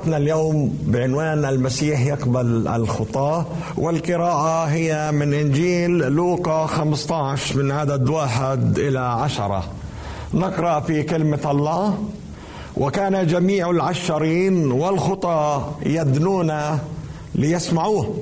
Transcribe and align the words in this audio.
عظتنا 0.00 0.16
اليوم 0.16 0.78
بعنوان 0.86 1.44
المسيح 1.44 2.06
يقبل 2.06 2.68
الخطاة 2.68 3.46
والقراءة 3.76 4.64
هي 4.64 5.12
من 5.12 5.34
إنجيل 5.34 5.90
لوقا 5.90 6.66
15 6.66 7.56
من 7.62 7.70
عدد 7.70 8.08
واحد 8.08 8.78
إلى 8.78 8.98
عشرة. 8.98 9.64
نقرأ 10.34 10.80
في 10.80 11.02
كلمة 11.02 11.50
الله 11.50 11.98
وكان 12.76 13.26
جميع 13.26 13.70
العشرين 13.70 14.72
والخطاة 14.72 15.70
يدنون 15.86 16.52
ليسمعوه 17.34 18.14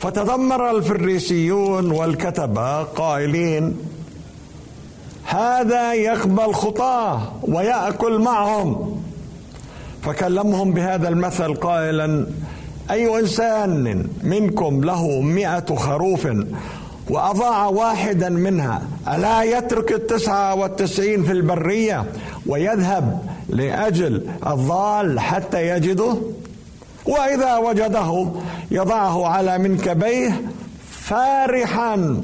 فتذمر 0.00 0.70
الفريسيون 0.70 1.90
والكتبة 1.90 2.82
قائلين 2.82 3.76
هذا 5.24 5.94
يقبل 5.94 6.54
خطاة 6.54 7.20
ويأكل 7.42 8.18
معهم 8.18 8.93
فكلمهم 10.04 10.72
بهذا 10.72 11.08
المثل 11.08 11.54
قائلا 11.54 12.26
أي 12.90 13.20
إنسان 13.20 14.06
منكم 14.22 14.84
له 14.84 15.20
مئة 15.20 15.74
خروف 15.74 16.28
وأضاع 17.10 17.66
واحدا 17.66 18.28
منها 18.28 18.82
ألا 19.14 19.42
يترك 19.42 19.92
التسعة 19.92 20.54
والتسعين 20.54 21.22
في 21.24 21.32
البرية 21.32 22.04
ويذهب 22.46 23.18
لأجل 23.48 24.26
الضال 24.46 25.20
حتى 25.20 25.68
يجده؟ 25.68 26.16
وإذا 27.06 27.56
وجده 27.56 28.28
يضعه 28.70 29.26
على 29.26 29.58
منكبيه 29.58 30.40
فارحا. 30.90 32.20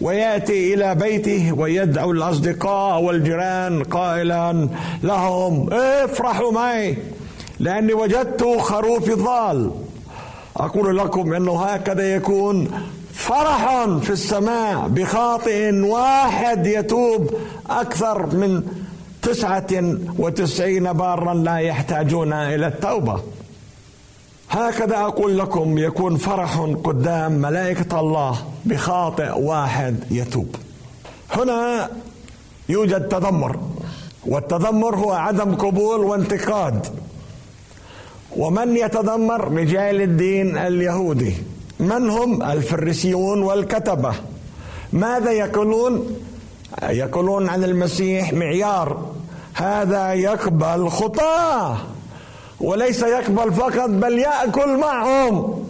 وياتي 0.00 0.74
إلى 0.74 0.94
بيته 0.94 1.52
ويدعو 1.52 2.10
الأصدقاء 2.12 3.00
والجيران 3.00 3.82
قائلا 3.84 4.68
لهم 5.02 5.72
افرحوا 5.72 6.52
معي 6.52 6.98
لأني 7.60 7.92
وجدت 7.92 8.44
خروفي 8.58 9.12
ضال 9.12 9.70
أقول 10.56 10.98
لكم 10.98 11.32
إنه 11.34 11.62
هكذا 11.62 12.14
يكون 12.14 12.70
فرح 13.12 13.84
في 14.02 14.10
السماء 14.10 14.88
بخاطئ 14.88 15.74
واحد 15.74 16.66
يتوب 16.66 17.30
أكثر 17.70 18.26
من 18.36 18.62
تسعة 19.22 19.96
وتسعين 20.18 20.92
بارا 20.92 21.34
لا 21.34 21.56
يحتاجون 21.56 22.32
إلى 22.32 22.66
التوبة. 22.66 23.20
هكذا 24.50 24.96
أقول 24.96 25.38
لكم 25.38 25.78
يكون 25.78 26.16
فرح 26.16 26.56
قدام 26.84 27.32
ملائكة 27.32 28.00
الله 28.00 28.36
بخاطئ 28.64 29.38
واحد 29.38 29.96
يتوب. 30.10 30.56
هنا 31.30 31.90
يوجد 32.68 33.08
تذمر 33.08 33.58
والتذمر 34.26 34.96
هو 34.96 35.12
عدم 35.12 35.54
قبول 35.54 36.00
وانتقاد. 36.00 36.86
ومن 38.36 38.76
يتذمر؟ 38.76 39.52
رجال 39.52 40.02
الدين 40.02 40.58
اليهودي. 40.58 41.34
من 41.80 42.10
هم؟ 42.10 42.42
الفريسيون 42.42 43.42
والكتبة. 43.42 44.14
ماذا 44.92 45.30
يقولون؟ 45.30 46.16
يقولون 46.82 47.48
عن 47.48 47.64
المسيح 47.64 48.32
معيار. 48.32 49.12
هذا 49.54 50.12
يقبل 50.12 50.88
خطاه. 50.88 51.78
وليس 52.60 53.02
يقبل 53.02 53.52
فقط 53.52 53.88
بل 53.88 54.18
يأكل 54.18 54.76
معهم. 54.76 55.64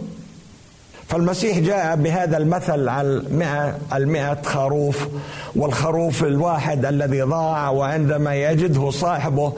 فالمسيح 1.07 1.59
جاء 1.59 1.95
بهذا 1.95 2.37
المثل 2.37 2.89
على 2.89 3.07
المئة, 3.07 3.77
المئة 3.93 4.41
خروف 4.41 5.07
والخروف 5.55 6.23
الواحد 6.23 6.85
الذي 6.85 7.21
ضاع 7.21 7.69
وعندما 7.69 8.35
يجده 8.35 8.89
صاحبه 8.89 9.53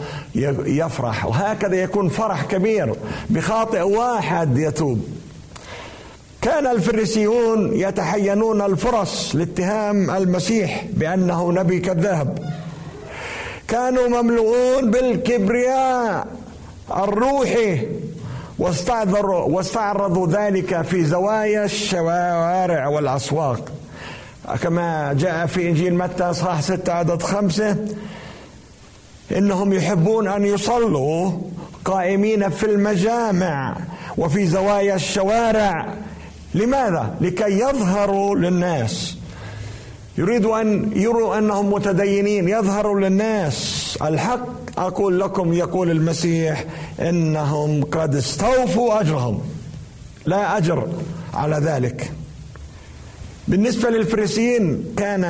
يفرح. 0.65 1.25
وهكذا 1.25 1.75
يكون 1.75 2.09
فرح 2.09 2.43
كبير 2.45 2.95
بخاطئ 3.29 3.81
واحد 3.81 4.57
يتوب. 4.57 5.05
كان 6.41 6.67
الفريسيون 6.67 7.73
يتحينون 7.73 8.61
الفرص 8.61 9.35
لاتهام 9.35 10.11
المسيح 10.11 10.85
بأنه 10.93 11.51
نبي 11.51 11.79
كذاب 11.79 12.39
كانوا 13.67 14.07
مملوءون 14.21 14.91
بالكبرياء. 14.91 16.27
الروحي 16.91 17.87
واستعذروا 18.59 19.43
واستعرضوا 19.43 20.27
ذلك 20.27 20.81
في 20.81 21.05
زوايا 21.05 21.65
الشوارع 21.65 22.87
والأسواق. 22.87 23.71
كما 24.61 25.13
جاء 25.13 25.45
في 25.45 25.69
إنجيل 25.69 25.95
متى 25.95 26.23
اصحاح 26.23 26.61
ستة 26.61 26.93
عدد 26.93 27.21
خمسة 27.21 27.77
إنهم 29.37 29.73
يحبون 29.73 30.27
أن 30.27 30.45
يصلوا 30.45 31.31
قائمين 31.85 32.49
في 32.49 32.65
المجامع 32.65 33.77
وفي 34.17 34.47
زوايا 34.47 34.95
الشوارع. 34.95 35.93
لماذا؟ 36.53 37.15
لكي 37.21 37.59
يظهروا 37.59 38.35
للناس. 38.35 39.17
يريدوا 40.17 40.61
أن 40.61 40.91
يروا 40.95 41.37
أنهم 41.37 41.73
متدينين. 41.73 42.49
يظهروا 42.49 42.99
للناس 42.99 43.97
الحق. 44.01 44.47
أقول 44.77 45.19
لكم 45.19 45.53
يقول 45.53 45.91
المسيح 45.91 46.65
إنهم 46.99 47.83
قد 47.83 48.15
استوفوا 48.15 49.01
أجرهم. 49.01 49.41
لا 50.25 50.57
أجر 50.57 50.87
على 51.33 51.55
ذلك. 51.55 52.11
بالنسبة 53.47 53.89
للفريسيين 53.89 54.85
كان 54.97 55.23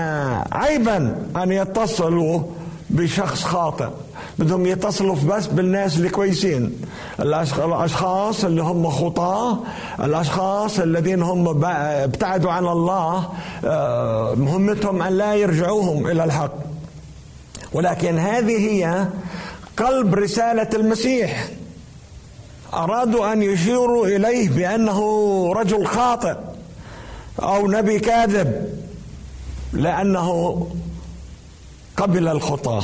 عيبا 0.51 1.25
أن 1.35 1.51
يتصلوا 1.51 2.41
بشخص 2.89 3.43
خاطئ. 3.43 3.89
بدهم 4.39 4.65
يتصلوا 4.65 5.15
بس 5.15 5.47
بالناس 5.47 5.97
الكويسين. 5.97 6.81
الأشخاص 7.19 8.45
اللي 8.45 8.61
هم 8.61 8.89
خطاة 8.89 9.59
الأشخاص 9.99 10.79
الذين 10.79 11.21
هم 11.21 11.63
ابتعدوا 11.65 12.51
عن 12.51 12.67
الله 12.67 13.29
آه، 13.65 14.33
مهمتهم 14.35 15.01
أن 15.01 15.13
لا 15.13 15.35
يرجعوهم 15.35 16.07
إلى 16.07 16.23
الحق. 16.23 16.53
ولكن 17.73 18.19
هذه 18.19 18.57
هي 18.57 19.07
قلب 19.77 20.15
رسالة 20.15 20.69
المسيح. 20.73 21.47
أرادوا 22.73 23.33
أن 23.33 23.41
يشيروا 23.41 24.07
إليه 24.07 24.49
بأنه 24.49 24.99
رجل 25.53 25.87
خاطئ 25.87 26.35
أو 27.43 27.67
نبي 27.67 27.99
كاذب 27.99 28.79
لأنه 29.73 30.67
قبل 31.97 32.27
الخطاة. 32.27 32.83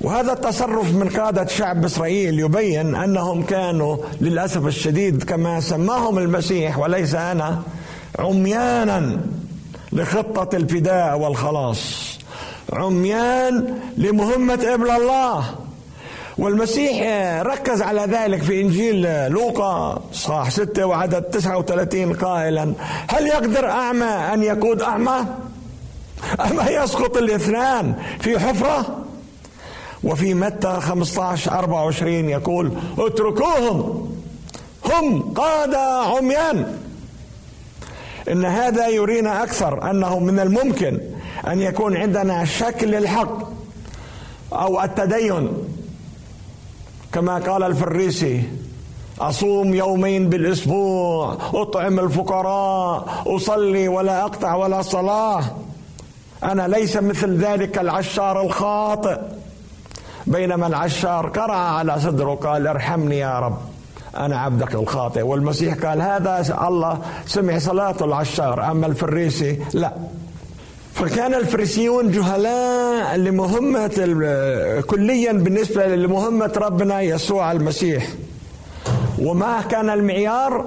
وهذا 0.00 0.32
التصرف 0.32 0.94
من 0.94 1.08
قادة 1.08 1.46
شعب 1.46 1.84
إسرائيل 1.84 2.40
يبين 2.40 2.94
أنهم 2.94 3.42
كانوا 3.42 3.96
للأسف 4.20 4.66
الشديد 4.66 5.24
كما 5.24 5.60
سماهم 5.60 6.18
المسيح 6.18 6.78
وليس 6.78 7.14
أنا 7.14 7.62
عميانا 8.18 9.20
لخطة 9.92 10.56
الفداء 10.56 11.18
والخلاص 11.18 12.10
عميان 12.72 13.78
لمهمة 13.96 14.74
ابن 14.74 14.90
الله. 14.90 15.44
والمسيح 16.38 17.02
ركز 17.42 17.82
على 17.82 18.00
ذلك 18.00 18.42
في 18.42 18.60
إنجيل 18.60 19.30
لوقا 19.30 20.02
صح 20.12 20.50
ستة 20.50 20.86
وعدد 20.86 21.22
39 21.22 22.12
قائلا 22.12 22.72
هل 23.08 23.26
يقدر 23.26 23.70
أعمى 23.70 24.04
أن 24.04 24.42
يقود 24.42 24.82
أعمى؟ 24.82 25.26
أما 26.50 26.70
يسقط 26.70 27.16
الاثنان 27.16 27.94
في 28.20 28.38
حفرة؟ 28.38 28.99
وفي 30.04 30.34
متى 30.34 30.80
15 30.80 31.58
24 31.58 32.28
يقول 32.28 32.72
اتركوهم 32.98 34.10
هم 34.84 35.34
قادة 35.34 36.02
عميان. 36.02 36.78
إن 38.32 38.44
هذا 38.44 38.88
يرينا 38.88 39.42
أكثر 39.42 39.90
أنه 39.90 40.18
من 40.18 40.40
الممكن 40.40 41.00
أن 41.46 41.60
يكون 41.60 41.96
عندنا 41.96 42.44
شكل 42.44 42.94
الحق 42.94 43.48
أو 44.52 44.82
التدين. 44.82 45.52
كما 47.12 47.38
قال 47.38 47.62
الفريسي 47.62 48.42
أصوم 49.20 49.74
يومين 49.74 50.28
بالأسبوع 50.28 51.36
أطعم 51.54 52.00
الفقراء 52.00 53.22
أصلي 53.26 53.88
ولا 53.88 54.24
أقطع 54.24 54.54
ولا 54.54 54.82
صلاة. 54.82 55.44
أنا 56.42 56.68
ليس 56.68 56.96
مثل 56.96 57.36
ذلك 57.36 57.78
العشار 57.78 58.42
الخاطئ. 58.42 59.18
بينما 60.26 60.66
العشار 60.66 61.28
قرع 61.28 61.56
على 61.56 62.00
صدره 62.00 62.34
قال 62.34 62.66
ارحمني 62.66 63.18
يا 63.18 63.38
رب 63.38 63.58
أنا 64.16 64.38
عبدك 64.38 64.74
الخاطئ. 64.74 65.22
والمسيح 65.22 65.74
قال 65.74 66.02
هذا 66.02 66.58
الله 66.68 66.98
سمع 67.26 67.58
صلاة 67.58 67.96
العشار 68.00 68.70
أما 68.70 68.86
الفريسي 68.86 69.58
لا. 69.72 69.92
فكان 70.94 71.34
الفريسيون 71.34 72.10
جهلاء 72.10 73.16
لمهمة 73.16 73.96
كليا 74.86 75.32
بالنسبة 75.32 75.86
لمهمة 75.86 76.52
ربنا 76.56 77.00
يسوع 77.00 77.52
المسيح. 77.52 78.08
وما 79.18 79.60
كان 79.60 79.90
المعيار؟ 79.90 80.66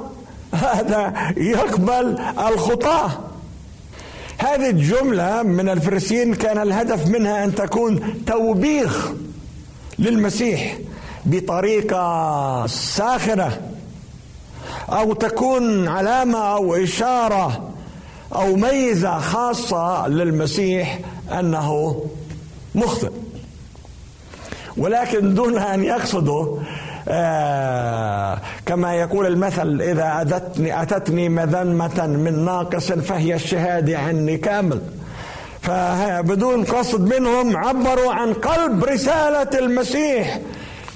هذا 0.54 1.14
يقبل 1.38 2.18
الخطاه 2.48 3.10
هذه 4.38 4.70
الجملة 4.70 5.44
من 5.44 5.70
الفريسيين 5.70 6.36
كان 6.36 6.58
الهدف 6.58 7.08
منها 7.08 7.44
أن 7.44 7.56
تكون 7.56 8.24
توبيخ. 8.26 9.12
للمسيح 10.00 10.78
بطريقة 11.26 12.68
ساخرة 12.68 13.60
أو 14.90 15.14
تكون 15.14 15.88
علامة 15.88 16.40
أو 16.40 16.76
إشارة 16.76 17.70
أو 18.36 18.56
ميزة 18.56 19.20
خاصة 19.20 20.08
للمسيح 20.08 21.00
أنه 21.40 22.02
مخطئ. 22.76 23.12
ولكن 24.78 25.34
دون 25.34 25.58
أن 25.58 25.84
يقصدوا 25.84 26.60
آه 27.08 28.40
كما 28.66 28.96
يقول 28.96 29.26
المثل 29.26 29.82
إذا 29.82 30.22
أتتني, 30.22 30.82
أتتني 30.82 31.30
مذمة 31.30 32.08
من 32.08 32.46
ناقص 32.46 32.92
فهي 32.92 33.36
الشهادة 33.36 33.98
عني 33.98 34.38
كامل. 34.38 34.82
فبدون 35.64 36.64
قصد 36.64 37.14
منهم 37.16 37.58
عبروا 37.58 38.14
عن 38.14 38.34
قلب 38.34 38.84
رسالة 38.84 39.60
المسيح 39.60 40.40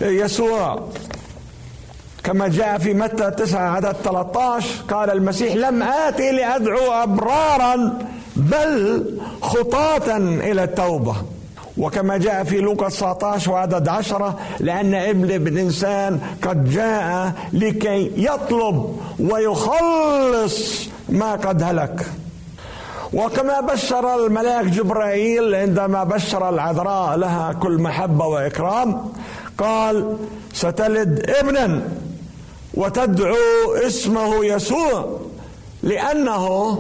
يسوع. 0.02 0.90
كما 2.24 2.48
جاء 2.48 2.78
في 2.78 2.94
متى 2.94 3.32
9 3.32 3.60
عدد 3.60 3.96
13 4.04 4.68
قال 4.90 5.10
المسيح 5.10 5.56
لم 5.56 5.84
آتي 5.84 6.32
لأدعو 6.32 6.92
أبرارا 6.92 8.00
بل 8.36 9.04
خطاة 9.42 10.18
إلى 10.18 10.64
التوبة. 10.64 11.16
وكما 11.78 12.18
جاء 12.18 12.44
في 12.44 12.58
لوقا 12.58 12.90
19 12.90 13.52
وعدد 13.52 13.88
10 13.88 14.40
لأن 14.60 14.94
ابن 14.96 15.48
الإنسان 15.48 16.20
قد 16.42 16.70
جاء 16.70 17.34
لكي 17.54 18.12
يطلب 18.18 19.00
ويخلص 19.20 20.88
ما 21.10 21.32
قد 21.32 21.64
هلك. 21.64 22.06
وكما 23.14 23.62
بشر 23.62 24.26
الملاك 24.26 24.66
جبرائيل 24.66 25.56
عندما 25.56 26.04
بشر 26.04 26.50
العذراء 26.50 27.18
لها 27.18 27.54
كل 27.54 27.78
محبة 27.82 28.26
وإكرام 28.26 29.12
قال 29.58 30.18
ستلد 30.54 31.30
ابنا 31.30 31.82
وتدعو 32.74 33.36
اسمه 33.88 34.46
يسوع 34.46 35.20
لأنه 35.84 36.80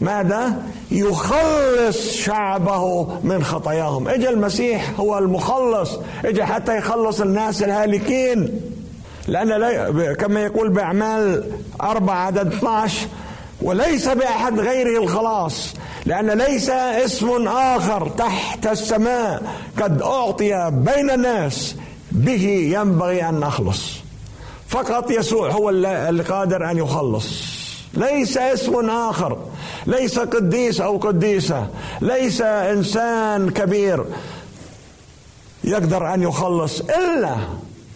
ماذا؟ 0.00 0.62
يخلص 0.90 2.12
شعبه 2.12 3.08
من 3.24 3.44
خطاياهم. 3.44 4.08
اجى 4.08 4.28
المسيح 4.28 5.00
هو 5.00 5.18
المخلص 5.18 5.90
اجى 6.24 6.44
حتى 6.44 6.76
يخلص 6.76 7.20
الناس 7.20 7.62
الهالكين 7.62 8.60
لأن 9.28 9.48
لا 9.48 10.14
كما 10.14 10.40
يقول 10.40 10.68
بأعمال 10.68 11.44
أربعة 11.82 12.26
عدد 12.26 12.52
12 12.54 13.06
وليس 13.62 14.08
بأحد 14.08 14.60
غيره 14.60 15.02
الخلاص 15.02 15.74
لأن 16.06 16.30
ليس 16.30 16.70
اسم 16.70 17.48
آخر 17.48 18.08
تحت 18.08 18.66
السماء 18.66 19.42
قد 19.80 20.02
أعطي 20.02 20.70
بين 20.70 21.10
الناس 21.10 21.76
به 22.12 22.44
ينبغي 22.74 23.28
أن 23.28 23.40
نخلص 23.40 24.06
فقط 24.68 25.10
يسوع 25.10 25.50
هو 25.50 25.70
اللي 25.70 26.22
قادر 26.22 26.70
أن 26.70 26.78
يخلص. 26.78 27.26
ليس 27.94 28.36
اسم 28.36 28.90
آخر 28.90 29.38
ليس 29.86 30.18
قديس 30.18 30.80
أو 30.80 30.96
قديسة 30.96 31.68
ليس 32.00 32.40
إنسان 32.42 33.50
كبير 33.50 34.04
يقدر 35.64 36.14
أن 36.14 36.22
يخلص 36.22 36.80
إلا 36.80 37.36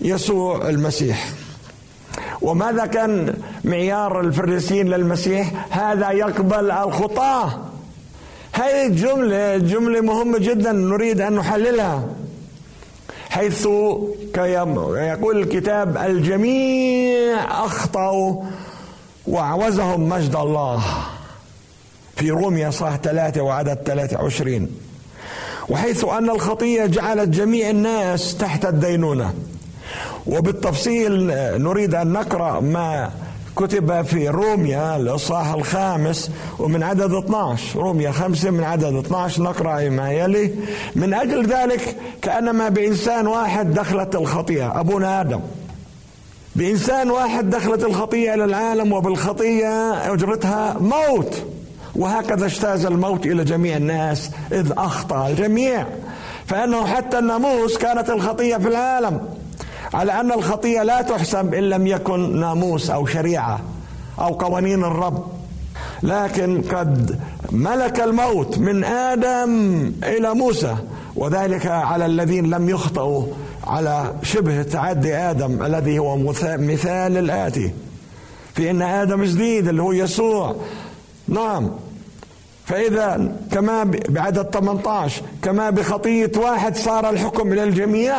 يسوع 0.01 0.69
المسيح. 0.69 1.29
وماذا 2.43 2.87
كان 2.87 3.35
معيار 3.65 4.21
الفريسيين 4.21 4.89
للمسيح؟ 4.89 5.67
هذا 5.71 6.11
يقبل 6.11 6.71
الخطاه 6.71 7.59
هذه 8.53 8.87
الجملة 8.87 9.57
جملة 9.57 10.01
مهمة 10.01 10.39
جدا 10.39 10.73
نريد 10.73 11.21
أن 11.21 11.33
نحللها. 11.33 12.09
حيث 13.31 13.67
يقول 14.37 15.39
الكتاب 15.39 15.97
الجميع 15.97 17.65
أخطأوا 17.65 18.45
وأعوزهم 19.27 20.09
مجد 20.09 20.37
الله. 20.37 20.83
في 22.17 22.31
روميا 22.31 22.71
صح 22.71 22.97
ثلاثة 22.97 23.41
وعدد 23.41 23.79
ثلاثة 23.87 24.23
وعشرين. 24.23 24.71
وحيث 25.69 26.05
أن 26.05 26.31
الخطية 26.31 26.87
جعلت 26.87 27.29
جميع 27.29 27.71
الناس 27.71 28.37
تحت 28.37 28.65
الدينونة. 28.65 29.35
وبالتفصيل 30.27 31.27
نريد 31.63 31.95
أن 31.95 32.13
نقرأ 32.13 32.61
ما 32.61 33.11
كتب 33.57 34.03
في 34.03 34.29
روميا 34.29 34.97
الإصحاح 34.97 35.53
الخامس 35.53 36.31
ومن 36.59 36.83
عدد 36.83 37.15
12 37.15 37.81
روميا 37.81 38.11
خمسة 38.11 38.51
من 38.51 38.65
عدد 38.65 38.95
12 38.95 39.43
نقرأ 39.43 39.89
ما 39.89 40.13
يلي. 40.13 40.55
من 40.97 41.15
أجل 41.15 41.47
ذلك 41.47 41.97
كأنما 42.23 42.69
بإنسان 42.69 43.27
واحد 43.27 43.75
دخلت 43.75 44.15
الخطيئة. 44.15 44.81
أبونا 44.81 45.21
آدم. 45.21 45.41
بإنسان 46.57 47.11
واحد 47.11 47.51
دخلت 47.51 47.85
الخطيئة 47.85 48.35
إلى 48.35 48.45
العالم 48.45 48.93
وبالخطية 48.93 49.93
أجرتها 50.13 50.77
موت. 50.81 51.43
وهكذا 51.97 52.47
اجتاز 52.47 52.87
الموت 52.87 53.27
إلى 53.27 53.45
جميع 53.45 53.77
الناس 53.77 54.31
إذ 54.53 54.73
أخطأ 54.77 55.29
الجميع. 55.29 55.87
فإنه 56.47 56.87
حتى 56.87 57.19
الناموس 57.19 57.79
كانت 57.79 58.11
الخطية 58.11 58.57
في 58.57 58.69
العالم. 58.69 59.40
على 59.95 60.21
أن 60.21 60.33
الخطية 60.33 60.83
لا 60.83 61.03
تحسب 61.03 61.55
إن 61.55 61.63
لم 61.63 61.87
يكن 61.87 62.41
ناموس 62.41 62.91
أو 62.91 63.07
شريعة 63.07 63.61
أو 64.21 64.29
قوانين 64.29 64.85
الرب. 64.85 65.27
لكن 66.03 66.63
قد 66.63 67.21
ملك 67.53 68.01
الموت 68.01 68.59
من 68.59 68.85
آدم 68.85 69.93
إلى 70.05 70.35
موسى 70.35 70.77
وذلك 71.17 71.67
على 71.67 72.07
الذين 72.07 72.51
لم 72.51 72.69
يخطئوا 72.69 73.27
على 73.67 74.15
شبه 74.23 74.63
تعدي 74.63 75.17
آدم 75.17 75.63
الذي 75.63 75.99
هو 75.99 76.17
مثال 76.43 77.17
الآتي. 77.17 77.71
في 78.55 78.71
أن 78.71 78.83
آدم 78.83 79.25
جديد 79.25 79.69
اللي 79.69 79.83
هو 79.83 79.93
يسوع. 79.93 80.57
نعم. 81.29 81.71
فإذا 82.67 83.33
كما 83.53 83.85
بعدد 84.09 84.51
18 84.55 85.23
كما 85.43 85.71
بخطية 85.71 86.33
واحد 86.37 86.77
صار 86.77 87.11
الحكم 87.11 87.53
إلى 87.53 87.65
الجميع 87.65 88.15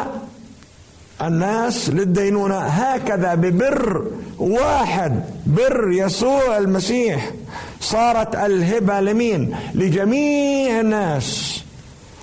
الناس 1.21 1.89
للدينونة. 1.89 2.57
هكذا 2.57 3.35
ببر 3.35 4.05
واحد 4.39 5.23
بر 5.45 5.91
يسوع 5.91 6.57
المسيح 6.57 7.31
صارت 7.79 8.35
الهبة 8.35 8.99
لمين؟ 8.99 9.55
لجميع 9.73 10.79
الناس 10.79 11.61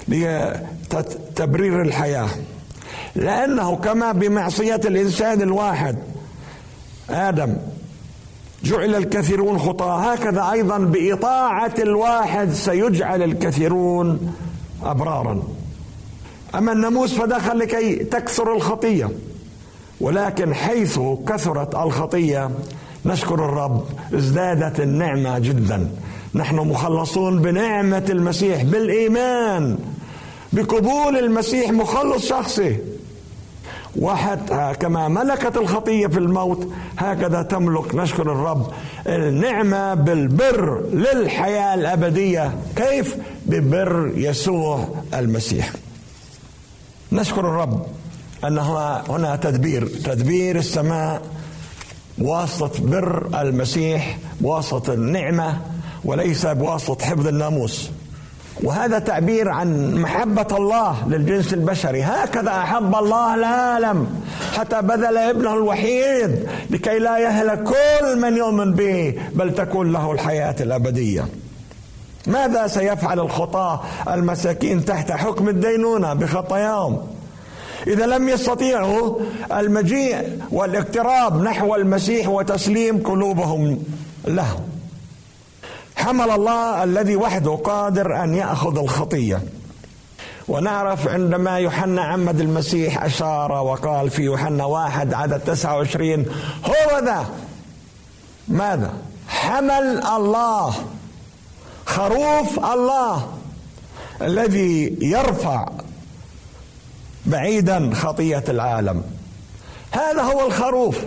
لتبرير 0.08 1.82
الحياة. 1.82 2.28
لأنه 3.14 3.76
كما 3.76 4.12
بمعصية 4.12 4.80
الإنسان 4.84 5.42
الواحد 5.42 5.96
آدم 7.10 7.56
جعل 8.64 8.94
الكثيرون 8.94 9.58
خطاة. 9.58 10.12
هكذا 10.12 10.50
أيضا 10.52 10.78
بإطاعة 10.78 11.74
الواحد 11.78 12.52
سيجعل 12.52 13.22
الكثيرون 13.22 14.34
أبرارا. 14.82 15.42
أما 16.54 16.72
الناموس 16.72 17.14
فدخل 17.14 17.58
لكي 17.58 17.94
تكثر 17.96 18.56
الخطية. 18.56 19.10
ولكن 20.00 20.54
حيث 20.54 21.00
كثرت 21.28 21.74
الخطية 21.74 22.50
نشكر 23.06 23.34
الرب 23.34 23.84
ازدادت 24.14 24.80
النعمة 24.80 25.38
جدا. 25.38 25.90
نحن 26.34 26.56
مخلصون 26.56 27.42
بنعمة 27.42 28.04
المسيح 28.10 28.62
بالإيمان 28.62 29.78
بقبول 30.52 31.16
المسيح 31.16 31.70
مخلص 31.70 32.26
شخصي. 32.26 32.76
وحتى 33.96 34.72
كما 34.80 35.08
ملكت 35.08 35.56
الخطية 35.56 36.06
في 36.06 36.18
الموت 36.18 36.68
هكذا 36.98 37.42
تملك 37.42 37.94
نشكر 37.94 38.22
الرب 38.22 38.72
النعمة 39.06 39.94
بالبر 39.94 40.82
للحياة 40.92 41.74
الأبدية. 41.74 42.52
كيف؟ 42.76 43.16
ببر 43.46 44.12
يسوع 44.14 44.88
المسيح. 45.14 45.72
نشكر 47.12 47.40
الرب 47.40 47.86
أن 48.44 48.58
هنا 48.58 49.36
تدبير 49.42 49.86
تدبير 49.86 50.56
السماء 50.56 51.22
بواسطة 52.18 52.86
بر 52.86 53.40
المسيح 53.40 54.18
بواسطة 54.40 54.94
النعمة 54.94 55.58
وليس 56.04 56.46
بواسطة 56.46 57.06
حفظ 57.06 57.26
الناموس. 57.26 57.90
وهذا 58.62 58.98
تعبير 58.98 59.48
عن 59.48 59.94
محبة 59.94 60.46
الله 60.56 61.08
للجنس 61.08 61.54
البشري. 61.54 62.02
هكذا 62.02 62.50
أحب 62.50 62.94
الله 62.94 63.34
العالم 63.34 64.22
حتى 64.56 64.82
بذل 64.82 65.16
ابنه 65.16 65.54
الوحيد 65.54 66.48
لكي 66.70 66.98
لا 66.98 67.18
يهلك 67.18 67.62
كل 67.62 68.20
من 68.20 68.36
يؤمن 68.36 68.72
به 68.72 69.14
بل 69.34 69.54
تكون 69.54 69.92
له 69.92 70.12
الحياة 70.12 70.56
الأبدية. 70.60 71.26
ماذا 72.28 72.66
سيفعل 72.66 73.20
الخطاة 73.20 73.80
المساكين 74.08 74.84
تحت 74.84 75.12
حكم 75.12 75.48
الدينونة 75.48 76.14
بخطاياهم 76.14 77.06
إذا 77.86 78.06
لم 78.06 78.28
يستطيعوا 78.28 79.20
المجيء 79.52 80.42
والاقتراب 80.50 81.42
نحو 81.42 81.74
المسيح 81.74 82.28
وتسليم 82.28 83.02
قلوبهم 83.02 83.82
له 84.26 84.60
حمل 85.96 86.30
الله 86.30 86.84
الذي 86.84 87.16
وحده 87.16 87.50
قادر 87.50 88.24
أن 88.24 88.34
يأخذ 88.34 88.78
الخطية. 88.78 89.42
ونعرف 90.48 91.08
عندما 91.08 91.58
يوحنا 91.58 92.02
عمد 92.02 92.40
المسيح 92.40 93.04
أشار 93.04 93.52
وقال 93.52 94.10
في 94.10 94.22
يوحنا 94.22 94.64
واحد 94.64 95.14
عدد 95.14 95.40
29 95.40 96.26
هو 96.64 96.98
ذا؟ 97.04 97.26
ماذا؟ 98.48 98.92
حمل 99.28 100.02
الله 100.16 100.74
خروف 101.88 102.64
الله 102.72 103.28
الذي 104.22 104.96
يرفع 105.00 105.68
بعيدا 107.26 107.94
خطيه 107.94 108.44
العالم. 108.48 109.02
هذا 109.90 110.22
هو 110.22 110.46
الخروف. 110.46 110.98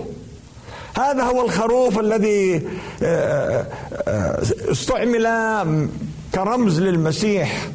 هذا 0.97 1.23
هو 1.23 1.45
الخروف 1.45 1.99
الذي 1.99 2.67
آه، 3.03 3.65
آه، 4.07 4.41
استعمل 4.71 5.27
كرمز 6.35 6.81
للمسيح 6.81 7.67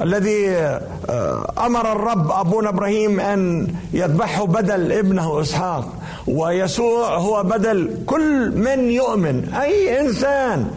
الذي 0.00 0.50
آه، 0.50 1.52
أمر 1.66 1.92
الرب 1.92 2.30
أبونا 2.30 2.68
إبراهيم 2.68 3.20
أن 3.20 3.68
يذبحه 3.92 4.46
بدل 4.46 4.92
ابنه 4.92 5.40
إسحاق 5.40 5.92
ويسوع 6.26 7.16
هو 7.16 7.42
بدل 7.42 8.02
كل 8.06 8.50
من 8.50 8.90
يؤمن 8.90 9.54
أي 9.54 10.00
إنسان 10.00 10.70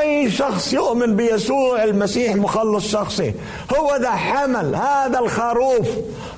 أي 0.00 0.30
شخص 0.30 0.72
يؤمن 0.72 1.16
بيسوع 1.16 1.84
المسيح 1.84 2.36
مخلص 2.36 2.86
شخصي. 2.86 3.34
هو 3.78 3.96
ذا 3.96 4.10
حمل 4.10 4.74
هذا 4.74 5.18
الخروف 5.18 5.88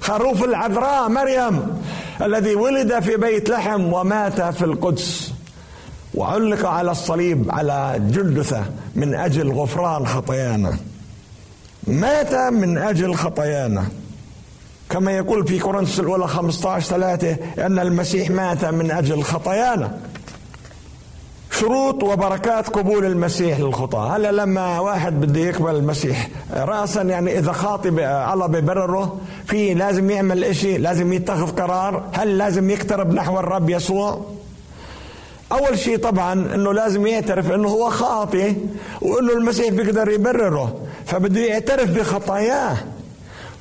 خروف 0.01 0.45
العذراء 0.45 1.09
مريم 1.09 1.83
الذي 2.23 2.55
ولد 2.55 3.01
في 3.01 3.17
بيت 3.17 3.51
لحم 3.51 3.93
ومات 3.93 4.41
في 4.41 4.65
القدس. 4.65 5.33
وعلق 6.15 6.67
على 6.67 6.91
الصليب 6.91 7.51
على 7.51 7.97
جلدثه 8.11 8.65
من 8.95 9.15
أجل 9.15 9.53
غفران 9.53 10.07
خطايانا. 10.07 10.77
مات 11.87 12.35
من 12.35 12.79
أجل 12.79 13.15
خطايانا. 13.15 13.87
كما 14.91 15.13
يقول 15.13 15.47
في 15.47 15.59
كورنثوس 15.59 16.01
الأولى 16.01 16.29
15 16.29 16.89
3 16.89 17.37
إن 17.59 17.79
المسيح 17.79 18.31
مات 18.31 18.65
من 18.65 18.91
أجل 18.91 19.23
خطايانا. 19.23 19.99
شروط 21.61 22.03
وبركات 22.03 22.69
قبول 22.69 23.05
المسيح 23.05 23.61
للخطاة 23.61 24.17
هلا 24.17 24.33
لما 24.33 24.81
واحد 24.81 25.21
بده 25.21 25.41
يقبل 25.41 25.75
المسيح 25.75 26.29
رأسا 26.55 27.03
يعني 27.03 27.39
إذا 27.39 27.53
خاطب 27.53 27.99
الله 28.33 28.47
ببرره 28.47 29.17
في 29.47 29.75
لازم 29.75 30.11
يعمل 30.11 30.45
إشي 30.45 30.79
لازم 30.79 31.13
يتخذ 31.13 31.47
قرار 31.47 32.05
هل 32.13 32.39
لازم 32.39 32.71
يقترب 32.71 33.15
نحو 33.15 33.39
الرب 33.39 33.71
يسوع؟ 33.71 34.21
أول 35.53 35.79
شيء 35.79 35.99
طبعا 35.99 36.33
أنه 36.33 36.73
لازم 36.73 37.07
يعترف 37.07 37.51
أنه 37.53 37.69
هو 37.69 37.91
خاطئ 37.91 38.53
وأنه 39.03 39.33
المسيح 39.33 39.71
بيقدر 39.71 40.11
يبرره 40.11 40.75
فبده 41.07 41.41
يعترف 41.41 41.91
بخطاياه. 41.91 42.77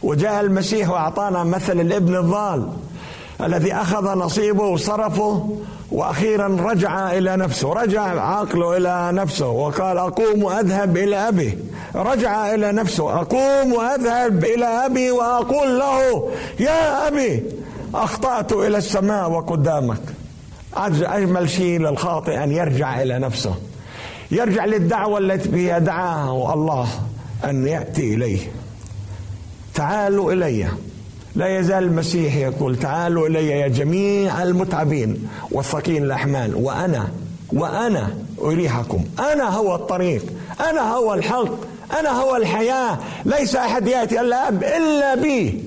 وجاء 0.03 0.41
المسيح 0.41 0.89
وأعطانا 0.89 1.43
مثل 1.43 1.79
الإبن 1.79 2.15
الضال. 2.15 2.69
الذي 3.41 3.73
أخذ 3.73 4.17
نصيبه 4.17 4.63
وصرفه 4.63 5.57
وأخيرا 5.91 6.47
رجع 6.47 7.11
إلى 7.11 7.35
نفسه. 7.37 7.73
رجع 7.73 8.01
عقله 8.01 8.77
إلى 8.77 9.09
نفسه 9.11 9.47
وقال 9.47 9.97
أقوم 9.97 10.43
واذهب 10.43 10.97
إلى 10.97 11.27
أبي. 11.27 11.57
رجع 11.95 12.53
إلى 12.53 12.71
نفسه 12.71 13.21
أقوم 13.21 13.73
واذهب 13.73 14.45
إلى 14.45 14.65
أبي 14.65 15.11
وأقول 15.11 15.79
له 15.79 16.31
يا 16.59 17.07
أبي 17.07 17.43
أخطأت 17.95 18.51
إلى 18.51 18.77
السماء 18.77 19.31
وقدامك. 19.31 20.01
أجمل 20.77 21.49
شيء 21.49 21.79
للخاطئ 21.79 22.43
أن 22.43 22.51
يرجع 22.51 23.01
إلى 23.01 23.19
نفسه. 23.19 23.55
يرجع 24.31 24.65
للدعوة 24.65 25.17
التي 25.19 25.79
دعاه 25.79 26.53
الله 26.53 26.87
أن 27.43 27.67
يأتي 27.67 28.13
إليه. 28.13 28.39
تعالوا 29.73 30.33
إلي. 30.33 30.67
لا 31.35 31.59
يزال 31.59 31.83
المسيح 31.83 32.35
يقول 32.35 32.75
تعالوا 32.75 33.27
إلي 33.27 33.49
يا 33.49 33.67
جميع 33.67 34.43
المتعبين 34.43 35.29
والثقيل 35.51 36.03
الأحمال 36.03 36.55
وأنا 36.55 37.07
وأنا 37.53 38.09
أريحكم. 38.41 39.03
أنا 39.19 39.49
هو 39.49 39.75
الطريق 39.75 40.23
أنا 40.69 40.93
هو 40.93 41.13
الحق 41.13 41.53
أنا 41.99 42.09
هو 42.09 42.35
الحياة. 42.35 42.97
ليس 43.25 43.55
أحد 43.55 43.87
يأتي 43.87 44.21
ألا 44.21 44.49
إلا 44.49 45.15
بي. 45.15 45.63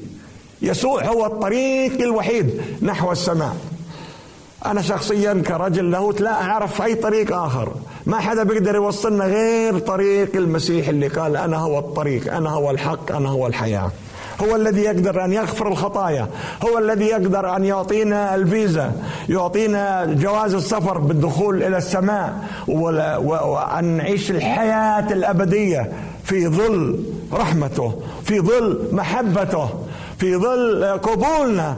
يسوع 0.63 1.05
هو 1.05 1.27
الطريق 1.27 2.01
الوحيد 2.01 2.61
نحو 2.83 3.13
السماء. 3.13 3.57
أنا 4.67 4.83
شخصيا 4.83 5.43
كرجل 5.47 5.91
لاهوت 5.91 6.21
لا 6.21 6.43
أعرف 6.43 6.83
أي 6.83 6.95
طريق 6.95 7.37
آخر. 7.37 7.73
ما 8.07 8.21
حدا 8.21 8.43
بيقدر 8.43 8.75
يوصلنا 8.75 9.25
غير 9.25 9.79
طريق 9.79 10.37
المسيح 10.37 10.89
اللي 10.89 11.09
قال 11.09 11.37
أنا 11.37 11.57
هو 11.57 11.79
الطريق 11.79 12.35
أنا 12.35 12.51
هو 12.51 12.71
الحق 12.71 13.13
أنا 13.13 13.29
هو 13.29 13.47
الحياة. 13.47 13.91
هو 14.41 14.57
الذي 14.57 14.81
يقدر 14.81 15.25
أن 15.25 15.33
يغفر 15.33 15.69
الخطايا 15.69 16.29
هو 16.65 16.79
الذي 16.79 17.05
يقدر 17.05 17.57
أن 17.57 17.65
يعطينا 17.65 18.35
الفيزا 18.35 18.93
يعطينا 19.29 20.05
جواز 20.05 20.55
السفر 20.55 20.99
بالدخول 20.99 21.63
إلى 21.63 21.77
السماء 21.77 22.39
وأن 22.69 23.85
نعيش 23.85 24.31
الحياة 24.31 25.13
الأبدية 25.13 25.93
في 26.25 26.49
ظل 26.49 27.05
رحمته 27.33 28.03
في 28.25 28.41
ظل 28.41 28.89
محبته 28.93 29.69
في 30.19 30.37
ظل 30.37 30.85
قبولنا 30.85 31.77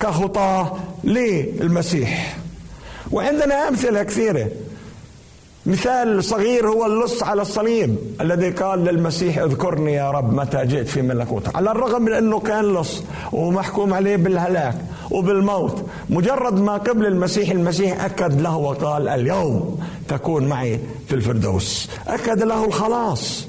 كخطاه 0.00 0.76
للمسيح. 1.04 2.36
وعندنا 3.10 3.68
أمثلة 3.68 4.02
كثيرة. 4.02 4.46
مثال 5.68 6.24
صغير 6.24 6.68
هو 6.68 6.86
اللص 6.86 7.22
على 7.22 7.42
الصليب 7.42 7.96
الذي 8.20 8.50
قال 8.50 8.84
للمسيح 8.84 9.38
اذكرني 9.38 9.92
يا 9.92 10.10
رب 10.10 10.32
متى 10.34 10.66
جئت 10.66 10.88
في 10.88 11.02
ملكوتك 11.02 11.56
على 11.56 11.70
الرغم 11.70 12.02
من 12.02 12.12
أنه 12.12 12.40
كان 12.40 12.74
لص 12.74 13.02
ومحكوم 13.32 13.94
عليه 13.94 14.16
بالهلاك 14.16 14.74
وبالموت 15.10 15.84
مجرد 16.10 16.60
ما 16.60 16.72
قبل 16.76 17.06
المسيح 17.06 17.50
المسيح 17.50 18.04
أكد 18.04 18.40
له 18.40 18.56
وقال 18.56 19.08
اليوم 19.08 19.78
تكون 20.08 20.48
معي 20.48 20.80
في 21.08 21.14
الفردوس. 21.14 21.90
أكد 22.08 22.42
له 22.42 22.64
الخلاص. 22.64 23.46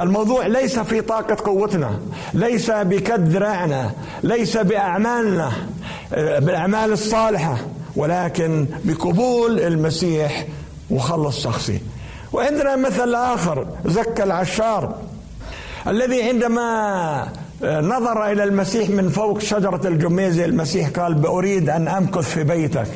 الموضوع 0.00 0.46
ليس 0.46 0.78
في 0.78 1.00
طاقة 1.00 1.36
قوتنا 1.44 2.00
ليس 2.34 2.70
بكد 2.70 3.28
ذراعنا 3.28 3.90
ليس 4.22 4.56
بأعمالنا 4.56 5.52
بالأعمال 6.12 6.92
الصالحة 6.92 7.56
ولكن 7.96 8.66
بقبول 8.84 9.60
المسيح 9.60 10.46
مخلص 10.90 11.42
شخصي. 11.42 11.80
وعندنا 12.32 12.76
مثل 12.76 13.14
آخر 13.14 13.66
زكى 13.84 14.22
العشار 14.22 14.94
الذي 15.86 16.22
عندما 16.22 17.28
نظر 17.62 18.32
إلى 18.32 18.44
المسيح 18.44 18.90
من 18.90 19.08
فوق 19.08 19.38
شجرة 19.38 19.80
الجميزة 19.84 20.44
المسيح 20.44 20.88
قال 20.88 21.26
أريد 21.26 21.70
أن 21.70 21.88
أمكث 21.88 22.30
في 22.30 22.44
بيتك. 22.44 22.86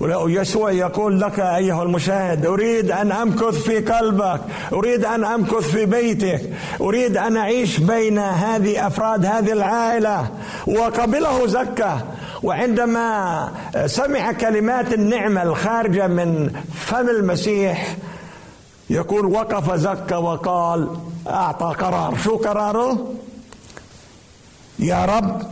ويسوع 0.00 0.70
يقول 0.70 1.20
لك 1.20 1.40
أيها 1.40 1.82
المشاهد 1.82 2.46
أريد 2.46 2.90
أن 2.90 3.12
أمكث 3.12 3.62
في 3.62 3.78
قلبك 3.78 4.40
أريد 4.72 5.04
أن 5.04 5.24
أمكث 5.24 5.70
في 5.70 5.86
بيتك 5.86 6.40
أريد 6.80 7.16
أن 7.16 7.36
أعيش 7.36 7.78
بين 7.78 8.18
هذه 8.18 8.86
أفراد 8.86 9.26
هذه 9.26 9.52
العائلة. 9.52 10.30
وقبله 10.66 11.46
زكى 11.46 11.96
وعندما 12.42 13.50
سمع 13.86 14.32
كلمات 14.32 14.92
النعمة 14.92 15.42
الخارجة 15.42 16.06
من 16.06 16.50
فم 16.74 17.08
المسيح 17.08 17.96
يقول 18.90 19.26
وقف 19.26 19.74
زكى 19.74 20.14
وقال 20.14 20.88
أعطى 21.26 21.74
قرار. 21.78 22.16
شو 22.24 22.36
قراره؟ 22.36 23.14
يا 24.78 25.04
رب 25.04 25.42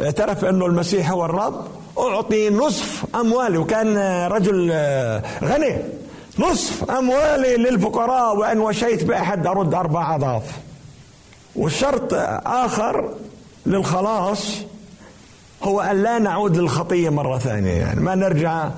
اعترف 0.00 0.44
أنه 0.44 0.66
المسيح 0.66 1.10
هو 1.10 1.24
الرب 1.24 1.66
أعطي 1.98 2.50
نصف 2.50 3.04
أموالي. 3.14 3.58
وكان 3.58 3.96
رجل 4.26 4.70
غني 5.44 5.78
نصف 6.38 6.90
أموالي 6.90 7.56
للفقراء 7.56 8.36
وإن 8.36 8.60
وشيت 8.60 9.04
بأحد 9.04 9.46
أرد 9.46 9.74
أربع 9.74 10.14
أضعاف. 10.14 10.42
والشرط 11.56 12.14
آخر 12.46 13.08
للخلاص 13.66 14.56
هو 15.62 15.80
أن 15.80 16.02
لا 16.02 16.18
نعود 16.18 16.56
للخطية 16.56 17.08
مرة 17.08 17.38
ثانية 17.38 17.72
يعني. 17.72 18.00
ما 18.00 18.14
نرجع 18.14 18.70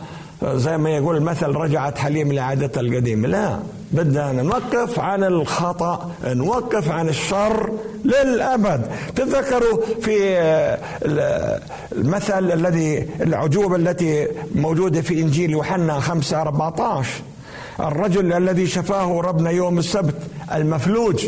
زي 0.45 0.79
ما 0.79 0.91
يقول 0.91 1.17
المثل 1.17 1.47
رجعت 1.47 1.99
حليم 1.99 2.33
لعادتها 2.33 2.81
القديمة. 2.81 3.29
لا 3.29 3.59
بدنا 3.93 4.33
نوقف 4.33 4.99
عن 4.99 5.25
الخطأ 5.25 6.11
نوقف 6.25 6.91
عن 6.91 7.09
الشر 7.09 7.73
للأبد. 8.05 8.87
تذكروا 9.17 9.81
في 10.01 10.39
آه، 10.39 10.79
المثل 11.93 12.53
الذي 12.53 13.09
العجوبة 13.21 13.77
التي 13.77 14.29
موجودة 14.55 15.03
في 15.03 15.21
إنجيل 15.21 15.51
يوحنا 15.51 16.01
5 16.01 16.43
14 16.43 17.23
الرجل 17.81 18.33
الذي 18.33 18.67
شفاه 18.67 19.21
ربنا 19.21 19.51
يوم 19.51 19.79
السبت 19.79 20.17
المفلوج 20.55 21.27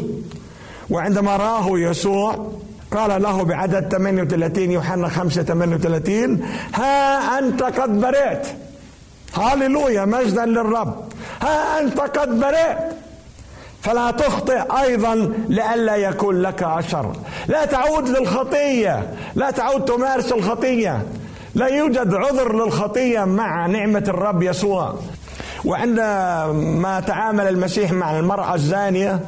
وعندما 0.90 1.36
راه 1.36 1.78
يسوع 1.78 2.52
قال 2.94 3.22
له 3.22 3.42
بعدد 3.42 3.88
38 3.88 4.70
يوحنا 4.70 5.09
5 5.09 5.42
38 5.42 6.40
ها 6.74 7.38
أنت 7.38 7.62
قد 7.62 8.00
برئت. 8.00 8.46
هاليلويا 9.35 10.05
مجدا 10.05 10.46
للرب. 10.46 11.05
ها 11.42 11.81
أنت 11.81 12.00
قد 12.00 12.40
برئت. 12.40 12.78
فلا 13.83 14.11
تخطئ 14.11 14.62
أيضا 14.83 15.14
لئلا 15.48 15.96
يكون 15.96 16.42
لك 16.42 16.68
شر 16.90 17.12
لا 17.48 17.64
تعود 17.64 18.09
للخطية. 18.09 19.07
لا 19.35 19.50
تعود 19.50 19.85
تمارس 19.85 20.33
الخطية. 20.33 21.02
لا 21.55 21.66
يوجد 21.66 22.14
عذر 22.14 22.64
للخطية 22.64 23.24
مع 23.24 23.66
نعمة 23.66 24.05
الرب 24.09 24.42
يسوع. 24.42 24.94
وعندما 25.64 27.02
تعامل 27.07 27.48
المسيح 27.48 27.92
مع 27.92 28.18
المرأة 28.18 28.55
الزانية 28.55 29.20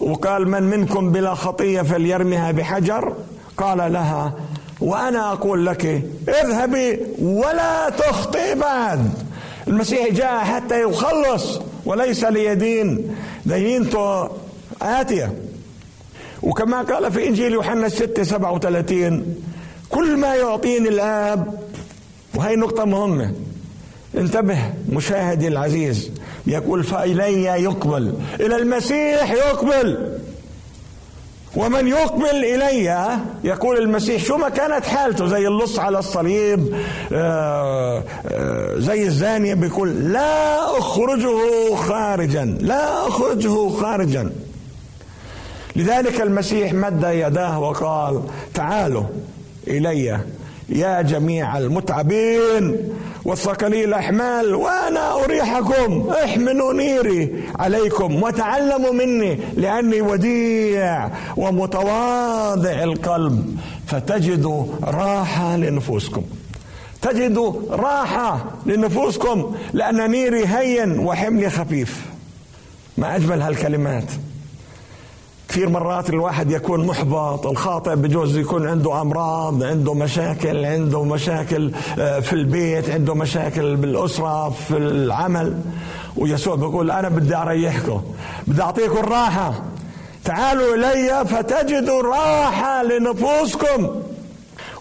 وقال 0.00 0.48
من 0.48 0.62
منكم 0.62 1.12
بلا 1.12 1.34
خطية 1.34 1.82
فليرمها 1.82 2.50
بحجر؟ 2.50 3.12
قال 3.56 3.92
لها 3.92 4.34
وأنا 4.80 5.32
أقول 5.32 5.66
لك 5.66 6.02
اذهبي 6.28 7.00
ولا 7.18 7.90
تخطئي 7.90 8.54
بعد. 8.54 9.10
المسيح 9.68 10.12
جاء 10.12 10.38
حتى 10.38 10.82
يخلص 10.82 11.60
وليس 11.84 12.24
ليدين. 12.24 13.16
دينته 13.46 14.28
آتية. 14.82 15.34
وكما 16.42 16.82
قال 16.82 17.12
في 17.12 17.28
إنجيل 17.28 17.52
يوحنا 17.52 17.88
6 17.88 18.22
37 18.22 19.36
كل 19.90 20.16
ما 20.16 20.34
يعطيني 20.34 20.88
الآب 20.88 21.58
وهي 22.34 22.56
نقطة 22.56 22.84
مهمة. 22.84 23.34
انتبه 24.14 24.58
مشاهدي 24.88 25.48
العزيز 25.48 26.10
يقول 26.46 26.84
فإلي 26.84 27.44
يقبل 27.44 28.14
إلى 28.40 28.56
المسيح 28.56 29.30
يقبل. 29.32 30.18
ومن 31.56 31.88
يقبل 31.88 32.44
إلي 32.44 33.18
يقول 33.44 33.78
المسيح 33.78 34.24
شو 34.24 34.36
ما 34.36 34.48
كانت 34.48 34.86
حالته 34.86 35.26
زي 35.26 35.46
اللص 35.46 35.78
على 35.78 35.98
الصليب 35.98 36.74
آه، 37.12 38.02
آه، 38.26 38.78
زي 38.78 39.06
الزانية 39.06 39.54
بيقول 39.54 40.12
لا 40.12 40.78
أخرجه 40.78 41.74
خارجا 41.74 42.44
لا 42.60 43.08
أخرجه 43.08 43.68
خارجا. 43.68 44.30
لذلك 45.76 46.20
المسيح 46.20 46.72
مد 46.72 47.02
يداه 47.04 47.58
وقال 47.58 48.22
تعالوا 48.54 49.04
إلي. 49.68 50.20
يا 50.68 51.02
جميع 51.02 51.58
المتعبين 51.58 52.76
والثقلي 53.24 53.84
الأحمال 53.84 54.54
وأنا 54.54 55.24
أريحكم. 55.24 56.10
احملوا 56.24 56.72
نيري 56.72 57.44
عليكم 57.58 58.22
وتعلموا 58.22 58.92
مني 58.92 59.38
لأني 59.56 60.00
وديع 60.00 61.08
ومتواضع 61.36 62.82
القلب. 62.82 63.58
فتجدوا 63.86 64.64
راحة 64.84 65.56
لنفوسكم. 65.56 66.22
تجدوا 67.02 67.52
راحة 67.70 68.44
لنفوسكم 68.66 69.54
لأن 69.72 70.10
نيري 70.10 70.46
هين 70.46 70.98
وحملي 70.98 71.50
خفيف. 71.50 72.04
ما 72.98 73.16
أجمل 73.16 73.42
هالكلمات. 73.42 74.04
كثير 75.54 75.68
مرات 75.68 76.10
الواحد 76.10 76.50
يكون 76.50 76.86
محبط 76.86 77.46
الخاطئ 77.46 77.94
بجوز 77.96 78.38
يكون 78.38 78.68
عنده 78.68 79.00
أمراض 79.00 79.62
عنده 79.62 79.94
مشاكل 79.94 80.64
عنده 80.64 81.04
مشاكل 81.04 81.72
آه، 81.98 82.20
في 82.20 82.32
البيت 82.32 82.90
عنده 82.90 83.14
مشاكل 83.14 83.76
بالأسرة 83.76 84.50
في 84.50 84.76
العمل. 84.76 85.60
ويسوع 86.16 86.54
بيقول 86.54 86.90
أنا 86.90 87.08
بدي 87.08 87.36
أريحكم 87.36 88.02
بدي 88.46 88.62
أعطيكم 88.62 88.98
الراحة 88.98 89.62
تعالوا 90.24 90.74
إلي 90.74 91.24
فتجدوا 91.24 92.02
راحة 92.02 92.82
لنفوسكم. 92.82 94.02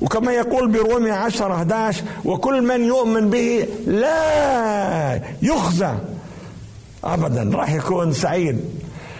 وكما 0.01 0.31
يقول 0.31 0.67
برومي 0.67 1.11
10 1.11 1.53
11 1.53 2.03
وكل 2.25 2.61
من 2.61 2.83
يؤمن 2.83 3.29
به 3.29 3.67
لا 3.87 5.21
يخزى. 5.41 5.93
ابدا 7.03 7.57
راح 7.57 7.73
يكون 7.73 8.13
سعيد. 8.13 8.72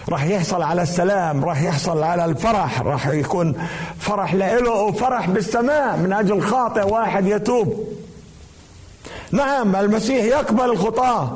راح 0.08 0.24
يحصل 0.24 0.62
على 0.62 0.82
السلام 0.82 1.44
راح 1.44 1.62
يحصل 1.62 2.02
على 2.02 2.24
الفرح 2.24 2.80
راح 2.80 3.06
يكون 3.06 3.54
فرح 3.98 4.34
له 4.34 4.70
وفرح 4.70 5.30
بالسماء 5.30 5.96
من 5.96 6.12
أجل 6.12 6.42
خاطئ 6.42 6.86
واحد 6.86 7.26
يتوب. 7.26 7.88
نعم 9.32 9.76
المسيح 9.76 10.24
يقبل 10.24 10.64
الخطاة 10.64 11.32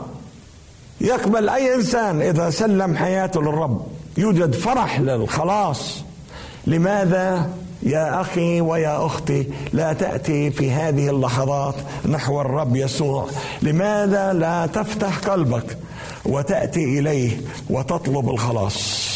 يقبل 1.01 1.49
أي 1.49 1.75
إنسان 1.75 2.23
إذا 2.23 2.51
سلم 2.51 2.97
حياته 2.97 3.43
للرب. 3.43 3.87
يوجد 4.17 4.55
فرح 4.55 5.01
للخلاص. 5.01 6.05
لماذا؟ 6.67 7.51
يا 7.83 8.21
أخي 8.21 8.61
ويا 8.61 9.07
أختي 9.07 9.47
لا 9.73 9.93
تأتي 9.93 10.51
في 10.51 10.71
هذه 10.71 11.11
اللحظات 11.11 11.75
نحو 12.09 12.41
الرب 12.41 12.77
يسوع. 12.77 13.29
لماذا 13.63 14.33
لا 14.33 14.67
تفتح 14.67 15.19
قلبك؟ 15.19 15.79
وتأتي 16.29 16.99
إليه 16.99 17.41
وتطلب 17.71 18.31
الخلاص. 18.31 19.09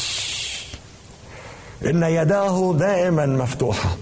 إن 1.87 2.03
يداه 2.03 2.75
دائما 2.79 3.27
مفتوحة. 3.27 3.97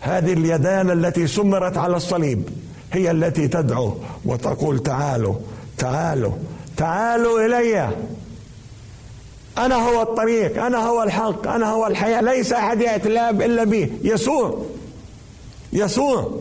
هذه 0.00 0.32
اليدان 0.32 0.90
التي 0.90 1.26
سمرت 1.26 1.76
على 1.76 1.96
الصليب 1.96 2.48
هي 2.92 3.10
التي 3.10 3.48
تدعو 3.48 3.94
وتقول 4.24 4.78
تعالوا 4.78 5.34
تعالوا 5.78 6.32
تعالوا 6.76 7.46
إلي. 7.46 7.90
أنا 9.58 9.74
هو 9.74 10.02
الطريق 10.02 10.64
أنا 10.64 10.78
هو 10.78 11.02
الحق 11.02 11.46
أنا 11.48 11.70
هو 11.70 11.86
الحياة. 11.86 12.20
ليس 12.20 12.52
أحد 12.52 12.80
يأتي 12.80 13.08
الاب 13.08 13.42
إلا 13.42 13.64
به. 13.64 13.90
يسوع 14.02 14.66
يسوع. 15.72 16.40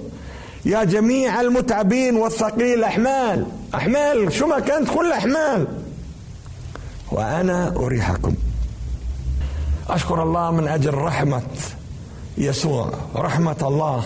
يا 0.65 0.83
جميع 0.83 1.41
المتعبين 1.41 2.15
والثقيل 2.15 2.83
احمال 2.83 3.45
أحمال 3.75 4.33
شو 4.33 4.47
ما 4.47 4.59
كانت 4.59 4.89
كل 4.89 5.11
أحمال. 5.11 5.67
وأنا 7.11 7.75
أريحكم. 7.75 8.35
أشكر 9.89 10.23
الله 10.23 10.51
من 10.51 10.67
أجل 10.67 10.93
رحمة 10.93 11.41
يسوع 12.37 12.91
رحمة 13.15 13.55
الله. 13.61 14.03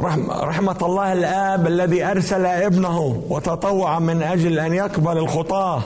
رحم 0.00 0.30
رحمة 0.30 0.76
الله 0.82 1.12
الآب 1.12 1.66
الذي 1.66 2.04
أرسل 2.04 2.46
ابنه 2.46 3.24
وتطوع 3.28 3.98
من 3.98 4.22
أجل 4.22 4.58
أن 4.58 4.74
يقبل 4.74 5.18
الخطاة. 5.18 5.82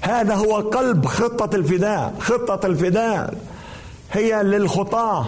هذا 0.00 0.34
هو 0.34 0.56
قلب 0.56 1.06
خطة 1.06 1.56
الفداء 1.56 2.14
خطة 2.20 2.66
الفداء. 2.66 3.34
هي 4.12 4.42
للخطاة. 4.42 5.26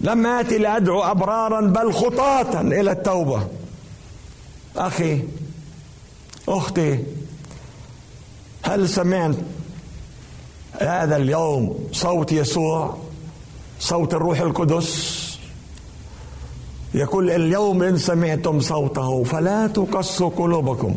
لم 0.00 0.26
آتي 0.26 0.58
لأدعو 0.58 1.02
أبرارا 1.02 1.60
بل 1.60 1.92
خطاة 1.92 2.60
إلى 2.60 2.90
التوبة. 2.90 3.46
أخي 4.76 5.22
أختي 6.48 6.98
هل 8.62 8.88
سمعت 8.88 9.34
هذا 10.80 11.16
اليوم 11.16 11.88
صوت 11.92 12.32
يسوع 12.32 12.96
صوت 13.80 14.14
الروح 14.14 14.40
القدس؟ 14.40 15.26
يقول 16.94 17.30
اليوم 17.30 17.82
إن 17.82 17.96
سمعتم 17.96 18.60
صوته 18.60 19.24
فلا 19.24 19.66
تقصوا 19.66 20.30
قلوبكم. 20.36 20.94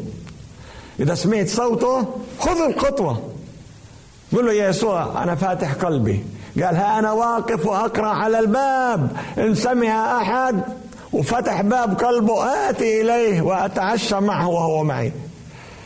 إذا 1.00 1.16
سمعت 1.16 1.48
صوته 1.48 2.08
خذ 2.40 2.62
الخطوة. 2.62 3.22
قل 4.34 4.46
له 4.46 4.54
يا 4.54 4.70
يسوع 4.70 5.24
أنا 5.24 5.36
فاتح 5.36 5.74
قلبي. 5.74 6.24
قال 6.56 6.76
ها 6.76 7.00
أنا 7.00 7.12
واقف 7.12 7.66
وأقرأ 7.66 8.08
على 8.08 8.40
الباب. 8.40 9.18
إن 9.38 9.56
سمع 9.56 10.22
أحد 10.22 10.64
وفتح 11.14 11.62
باب 11.62 12.00
قلبه 12.00 12.70
آتي 12.70 13.02
إليه 13.02 13.42
وأتعشى 13.42 14.20
معه 14.20 14.48
وهو 14.48 14.84
معي. 14.84 15.12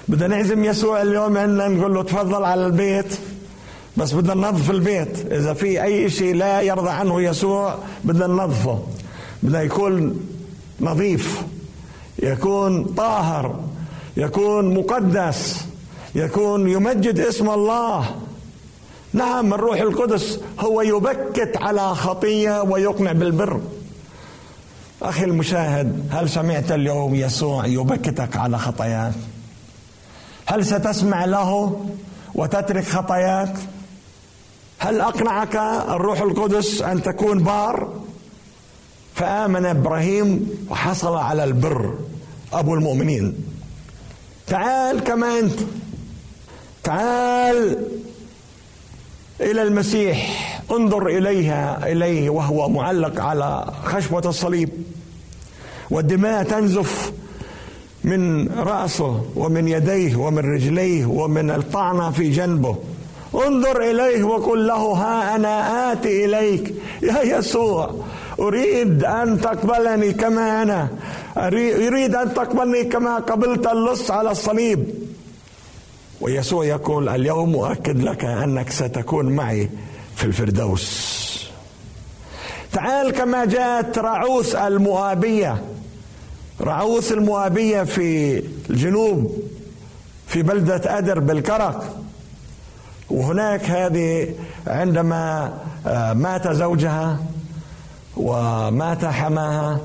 بدنا 0.08 0.36
نعزم 0.36 0.64
يسوع 0.64 1.02
اليوم 1.02 1.38
عندنا 1.38 1.68
نقول 1.68 1.94
له 1.94 2.04
تفضل 2.04 2.44
على 2.44 2.66
البيت. 2.66 3.18
بس 3.98 4.14
بدنا 4.14 4.34
ننظف 4.34 4.72
البيت. 4.72 5.32
إذا 5.32 5.54
في 5.54 5.84
أي 5.84 6.10
شيء 6.10 6.36
لا 6.36 6.62
يرضى 6.62 6.90
عنه 6.90 7.22
يسوع 7.22 7.76
بدنا 8.04 8.28
ننظفه. 8.28 8.84
بدنا 9.44 9.62
يكون 9.62 10.20
نظيف 10.82 11.42
يكون 12.20 12.84
طاهر 12.84 13.60
يكون 14.18 14.74
مقدس 14.74 15.66
يكون 16.16 16.70
يمجد 16.70 17.20
اسم 17.20 17.50
الله. 17.50 18.16
نعم 19.14 19.54
الروح 19.54 19.82
القدس 19.82 20.40
هو 20.60 20.82
يبكت 20.82 21.58
على 21.58 21.96
خطية 21.96 22.62
ويقنع 22.62 23.12
بالبر. 23.12 23.60
أخي 25.02 25.24
المشاهد 25.24 26.10
هل 26.12 26.30
سمعت 26.30 26.72
اليوم 26.72 27.16
يسوع 27.16 27.66
يبكتك 27.66 28.38
على 28.38 28.60
خطاياك؟ 28.60 29.14
هل 30.46 30.66
ستسمع 30.66 31.26
له 31.26 31.82
وتترك 32.36 32.84
خطاياك؟ 32.84 33.56
هل 34.80 35.02
أقنعك 35.02 35.56
الروح 35.90 36.22
القدس 36.22 36.82
أن 36.82 37.02
تكون 37.02 37.44
بار؟ 37.44 37.94
فآمن 39.16 39.66
إبراهيم 39.66 40.50
وحصل 40.70 41.16
على 41.16 41.44
البر 41.44 41.98
أبو 42.54 42.74
المؤمنين. 42.74 43.36
تعال 44.48 45.00
كما 45.00 45.40
أنت. 45.40 45.60
تعال 46.84 47.88
إلى 49.42 49.62
المسيح. 49.62 50.18
انظر 50.72 51.08
إليها 51.08 51.92
إليه 51.92 52.30
وهو 52.30 52.70
معلق 52.70 53.22
على 53.22 53.66
خشبة 53.84 54.30
الصليب. 54.30 54.70
والدماء 55.92 56.44
تنزف 56.44 57.12
من 58.04 58.48
رأسه 58.60 59.22
ومن 59.36 59.68
يديه 59.68 60.16
ومن 60.16 60.54
رجليه 60.54 61.06
ومن 61.06 61.52
الطعنه 61.52 62.12
في 62.12 62.30
جنبه. 62.30 62.76
انظر 63.36 63.82
إليه 63.82 64.24
وقل 64.24 64.68
له 64.68 64.76
ها 64.76 65.36
أنا 65.36 65.92
آتي 65.92 66.26
إليك. 66.26 66.74
يا 67.02 67.38
يسوع 67.38 67.92
أريد 68.40 69.04
أن 69.04 69.42
تقبلني 69.42 70.14
كما 70.14 70.62
أنا. 70.62 70.88
اريد 71.38 72.16
أن 72.16 72.34
تقبلني 72.34 72.84
كما 72.84 73.16
قبلت 73.16 73.68
اللص 73.68 74.12
على 74.12 74.32
الصليب. 74.32 75.03
ويسوع 76.22 76.66
يقول 76.66 77.10
اليوم 77.10 77.56
أؤكد 77.56 78.04
لك 78.04 78.26
أنك 78.26 78.70
ستكون 78.70 79.26
معي 79.26 79.70
في 80.16 80.24
الفردوس. 80.24 81.14
تعال 82.72 83.12
كما 83.12 83.46
جاءت 83.46 84.00
رعوس 84.00 84.56
المؤابية. 84.56 85.64
رعوس 86.62 87.12
المؤابية 87.12 87.84
في 87.84 88.38
الجنوب 88.70 89.44
في 90.28 90.44
بلدة 90.44 90.98
أدر 90.98 91.20
بالكرك. 91.20 91.82
وهناك 93.10 93.70
هذه 93.70 94.34
عندما 94.68 95.54
آه، 95.88 96.14
مات 96.14 96.48
زوجها 96.48 97.20
ومات 98.18 99.06
حماها 99.06 99.80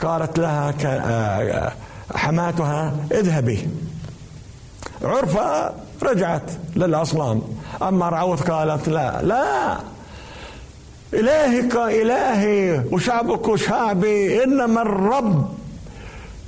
قالت 0.00 0.38
لها 0.38 0.74
آه، 0.84 1.72
حماتها 2.14 2.94
اذهبي. 3.12 3.68
عرفة 5.02 5.72
رجعت 6.02 6.50
للأصنام. 6.76 7.42
أما 7.82 8.08
رعوث 8.08 8.42
قالت 8.50 8.88
لا 8.88 9.22
لا. 9.22 9.78
إلهك 11.14 11.76
إلهي 11.76 12.82
وشعبك 12.92 13.56
شعبي 13.56 14.44
إنما 14.44 14.82
الرب 14.82 15.48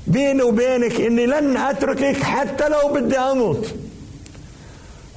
بيني 0.07 0.43
وبينك 0.43 1.01
إني 1.01 1.27
لن 1.27 1.57
أتركك 1.57 2.23
حتى 2.23 2.69
لو 2.69 2.89
بدي 2.95 3.19
أموت. 3.19 3.75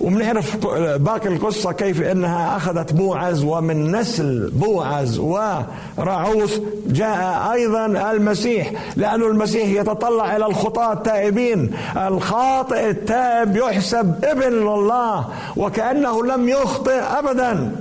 وبنعرف 0.04 0.58
باقي 0.98 1.30
القصة 1.30 1.72
كيف 1.72 2.02
إنها 2.02 2.58
أخذت 2.58 2.94
بوعز 2.94 3.44
ومن 3.44 3.96
نسل 3.96 4.52
بوعز 4.54 5.20
ورعوس 5.20 6.52
جاء 6.88 7.52
أيضا 7.54 7.86
المسيح 7.86 8.72
لأن 8.96 9.22
المسيح 9.22 9.70
يتطلع 9.70 10.36
إلى 10.36 10.46
الخطاة 10.46 10.94
التائبين. 10.94 11.76
الخاطئ 11.98 12.90
التائب 12.90 13.56
يحسب 13.56 14.26
ابن 14.26 14.54
لله 14.54 15.28
وكأنه 15.58 16.26
لم 16.26 16.50
يخطئ 16.50 17.00
ابدا. 17.00 17.76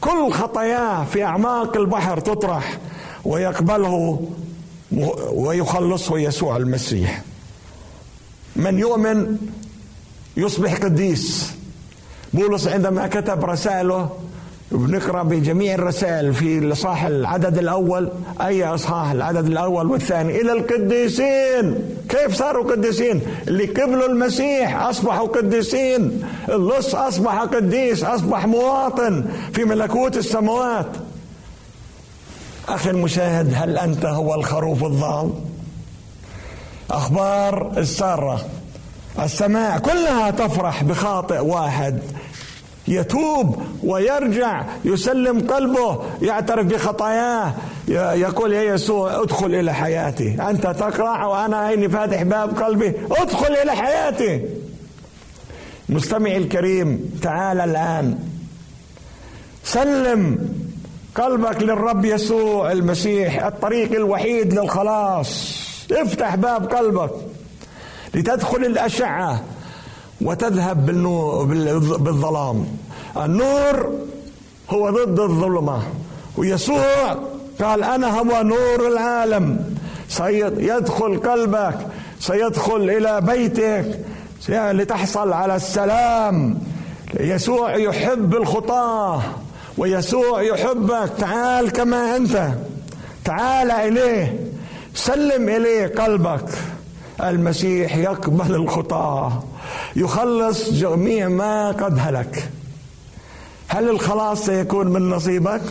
كل 0.00 0.32
خطاياه 0.32 1.04
في 1.04 1.24
أعماق 1.24 1.76
البحر 1.76 2.20
تطرح 2.20 2.78
ويقبله 3.24 4.20
ويخلصه 5.32 6.18
يسوع 6.18 6.56
المسيح. 6.56 7.22
من 8.56 8.78
يؤمن 8.78 9.36
يصبح 10.36 10.74
قديس. 10.74 11.54
بولس 12.34 12.68
عندما 12.68 13.06
كتب 13.06 13.44
رسائله 13.44 14.10
بنقرأ 14.70 15.22
بجميع 15.22 15.74
الرسائل 15.74 16.34
في 16.34 16.58
الاصحاح 16.58 17.04
العدد 17.04 17.58
الأول 17.58 18.08
أي 18.40 18.64
أصحاح 18.64 19.10
العدد 19.10 19.46
الأول 19.46 19.90
والثاني؟ 19.90 20.40
إلى 20.40 20.52
القديسين. 20.52 21.96
كيف 22.08 22.34
صاروا 22.34 22.70
قديسين؟ 22.70 23.20
اللي 23.48 23.66
قبلوا 23.66 24.06
المسيح 24.06 24.82
اصبحوا 24.82 25.28
قديسين 25.28 26.22
اللص 26.48 26.94
أصبح 26.94 27.38
قديس 27.38 28.04
أصبح 28.04 28.46
مواطن 28.46 29.24
في 29.52 29.64
ملكوت 29.64 30.16
السماوات. 30.16 30.90
أخي 32.68 32.90
المشاهد 32.90 33.52
هل 33.54 33.78
أنت 33.78 34.04
هو 34.04 34.34
الخروف 34.34 34.84
الضال 34.84 35.30
أخبار 36.90 37.72
السارة. 37.76 38.44
السماء 39.22 39.78
كلها 39.78 40.30
تفرح 40.30 40.82
بخاطئ 40.82 41.38
واحد. 41.38 41.98
يتوب 42.88 43.62
ويرجع 43.82 44.64
يسلم 44.84 45.40
قلبه 45.40 46.02
يعترف 46.22 46.66
بخطاياه 46.66 47.54
يقول 47.88 48.52
يا 48.52 48.62
يسوع 48.62 49.22
ادخل 49.22 49.54
إلى 49.54 49.74
حياتي. 49.74 50.36
أنت 50.50 50.62
تقرع 50.62 51.26
وأنا 51.26 51.56
عيني 51.56 51.88
فاتح 51.88 52.22
باب 52.22 52.62
قلبي. 52.62 52.92
ادخل 53.10 53.54
إلى 53.54 53.72
حياتي. 53.72 54.42
مستمعي 55.88 56.36
الكريم 56.36 57.10
تعال 57.22 57.60
الآن. 57.60 58.18
سلم 59.64 60.48
قلبك 61.14 61.62
للرب 61.62 62.04
يسوع 62.04 62.72
المسيح 62.72 63.44
الطريق 63.44 63.92
الوحيد 63.92 64.52
للخلاص. 64.52 65.56
افتح 65.92 66.34
باب 66.34 66.74
قلبك. 66.74 67.10
لتدخل 68.14 68.64
الأشعة. 68.64 69.42
وتذهب 70.20 70.86
بالظلام. 72.04 72.66
النور 73.16 73.92
هو 74.70 74.90
ضد 74.90 75.20
الظلمة. 75.20 75.82
ويسوع 76.36 77.18
قال 77.62 77.84
أنا 77.84 78.18
هو 78.18 78.42
نور 78.42 78.88
العالم. 78.88 79.74
سيدخل 80.08 81.20
قلبك 81.20 81.78
سيدخل 82.20 82.90
إلى 82.90 83.20
بيتك 83.20 84.00
لتحصل 84.48 85.32
على 85.32 85.56
السلام. 85.56 86.58
يسوع 87.20 87.76
يحب 87.76 88.34
الخطاة 88.34 89.22
ويسوع 89.78 90.42
يحبك. 90.42 91.10
تعال 91.18 91.72
كما 91.72 92.16
أنت. 92.16 92.48
تعال 93.24 93.70
إليه. 93.70 94.40
سلم 94.94 95.48
إليه 95.48 95.86
قلبك. 95.86 96.44
المسيح 97.20 97.96
يقبل 97.96 98.54
الخطاة. 98.54 99.42
يخلص 99.96 100.70
جميع 100.70 101.28
ما 101.28 101.70
قد 101.70 101.98
هلك. 101.98 102.50
هل 103.68 103.90
الخلاص 103.90 104.46
سيكون 104.46 104.86
من 104.86 105.10
نصيبك؟ 105.10 105.62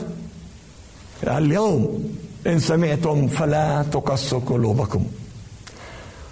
اليوم 1.27 2.09
إن 2.47 2.59
سمعتم 2.59 3.27
فلا 3.27 3.85
تقصوا 3.91 4.39
قلوبكم. 4.39 5.05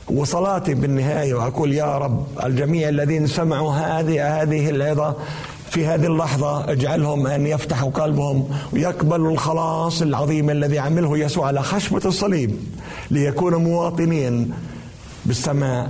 وصلاتي 0.10 0.74
بالنهاية 0.74 1.34
وأقول 1.34 1.74
يا 1.74 1.98
رب 1.98 2.26
الجميع 2.44 2.90
الذين 2.90 3.28
سمعوا 3.28 3.72
هذه 3.74 4.42
هذه 4.42 4.70
العظة 4.70 5.16
في 5.70 5.86
هذه 5.86 6.06
اللحظة 6.06 6.72
اجعلهم 6.72 7.28
أن 7.28 7.48
يفتحوا 7.48 7.92
قلبهم 7.92 8.50
ويقبلوا 8.74 9.32
الخلاص 9.32 10.02
العظيم 10.02 10.50
الذي 10.50 10.80
عمله 10.80 11.18
يسوع 11.18 11.48
على 11.48 11.64
خشبة 11.64 12.02
الصليب 12.06 12.60
ليكونوا 13.12 13.60
مواطنين 13.60 14.54
بالسماء 15.26 15.90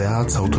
إذاعة 0.00 0.28
صوت 0.28 0.56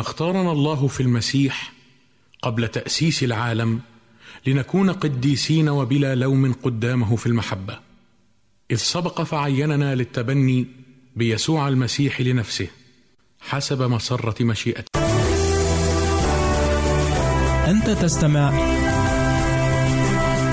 اختارنا 0.00 0.52
الله 0.52 0.86
في 0.86 1.02
المسيح 1.02 1.72
قبل 2.42 2.68
تأسيس 2.68 3.22
العالم 3.22 3.80
لنكون 4.46 4.90
قديسين 4.92 5.68
وبلا 5.68 6.14
لوم 6.14 6.52
قدامه 6.52 7.16
في 7.16 7.26
المحبة 7.26 7.78
إذ 8.70 8.76
سبق 8.76 9.22
فعيننا 9.22 9.94
للتبني 9.94 10.66
بيسوع 11.16 11.68
المسيح 11.68 12.20
لنفسه 12.20 12.68
حسب 13.40 13.82
مسرة 13.82 14.44
مشيئته 14.44 15.02
أنت 17.66 17.90
تستمع 17.90 18.48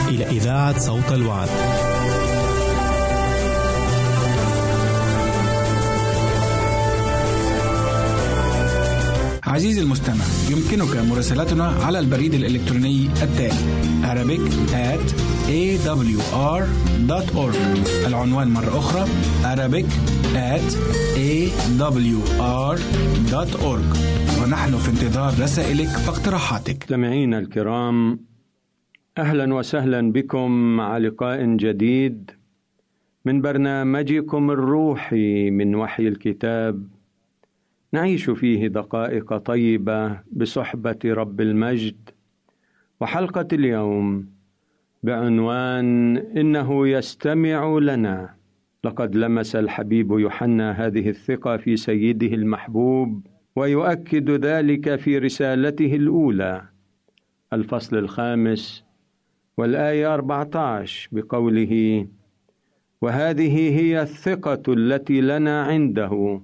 إلى 0.08 0.26
إذاعة 0.26 0.80
صوت 0.80 1.12
الوعد. 1.12 1.79
عزيزي 9.50 9.82
المستمع 9.82 10.24
يمكنك 10.52 10.98
مراسلتنا 11.12 11.64
على 11.68 12.00
البريد 12.00 12.34
الإلكتروني 12.34 13.10
التالي 13.24 13.80
Arabic 14.04 14.42
at 14.74 15.14
awr.org 15.50 17.56
العنوان 18.08 18.48
مرة 18.48 18.78
أخرى 18.78 19.06
Arabic 19.44 19.86
at 20.36 20.76
awr.org 21.16 22.80
ونحن 24.42 24.78
في 24.78 24.90
انتظار 24.90 25.34
رسائلك 25.44 25.90
واقتراحاتك. 26.08 26.84
مستمعينا 26.84 27.40
الكرام 27.40 28.20
أهلا 29.18 29.54
وسهلا 29.54 30.12
بكم 30.12 30.52
مع 30.52 30.98
لقاء 30.98 31.46
جديد 31.56 32.32
من 33.26 33.42
برنامجكم 33.42 34.52
الروحي 34.52 35.50
من 35.50 35.76
وحي 35.76 36.08
الكتاب 36.08 36.88
نعيش 37.94 38.30
فيه 38.30 38.68
دقائق 38.68 39.38
طيبة 39.38 40.20
بصحبة 40.32 41.00
رب 41.06 41.42
المجد. 41.42 42.10
وحلقة 43.02 43.48
اليوم 43.54 44.30
بعنوان 45.04 46.18
إنه 46.18 46.88
يستمع 46.88 47.78
لنا. 47.78 48.36
لقد 48.84 49.16
لمس 49.16 49.56
الحبيب 49.56 50.12
يوحنا 50.12 50.72
هذه 50.72 51.10
الثقة 51.10 51.58
في 51.58 51.78
سيده 51.78 52.36
المحبوب 52.36 53.28
ويؤكد 53.56 54.30
ذلك 54.30 54.96
في 54.96 55.18
رسالته 55.18 55.96
الأولى. 55.96 56.62
الفصل 57.54 57.98
الخامس 57.98 58.84
والآية 59.58 60.14
14 60.14 61.10
بقوله 61.12 62.08
وهذه 63.02 63.80
هي 63.80 64.02
الثقة 64.02 64.74
التي 64.74 65.22
لنا 65.22 65.64
عنده 65.64 66.42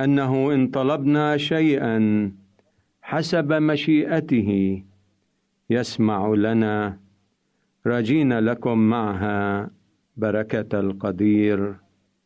أنه 0.00 0.54
إن 0.54 0.66
طلبنا 0.66 1.36
شيئا 1.36 2.32
حسب 3.02 3.52
مشيئته 3.52 4.82
يسمع 5.70 6.28
لنا 6.28 6.98
راجين 7.86 8.38
لكم 8.38 8.78
معها 8.78 9.70
بركة 10.16 10.80
القدير. 10.80 11.74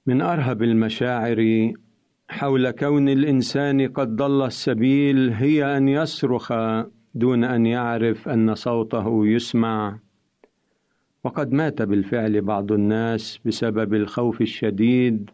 من 0.06 0.22
أرهب 0.22 0.62
المشاعر 0.62 1.72
حول 2.28 2.70
كون 2.70 3.08
الإنسان 3.08 3.88
قد 3.88 4.16
ضل 4.16 4.46
السبيل 4.46 5.30
هي 5.32 5.76
أن 5.76 5.88
يصرخ 5.88 6.52
دون 7.14 7.44
أن 7.44 7.66
يعرف 7.66 8.28
أن 8.28 8.54
صوته 8.54 9.26
يسمع. 9.26 9.98
وقد 11.24 11.52
مات 11.52 11.82
بالفعل 11.82 12.40
بعض 12.40 12.72
الناس 12.72 13.40
بسبب 13.44 13.94
الخوف 13.94 14.40
الشديد. 14.40 15.30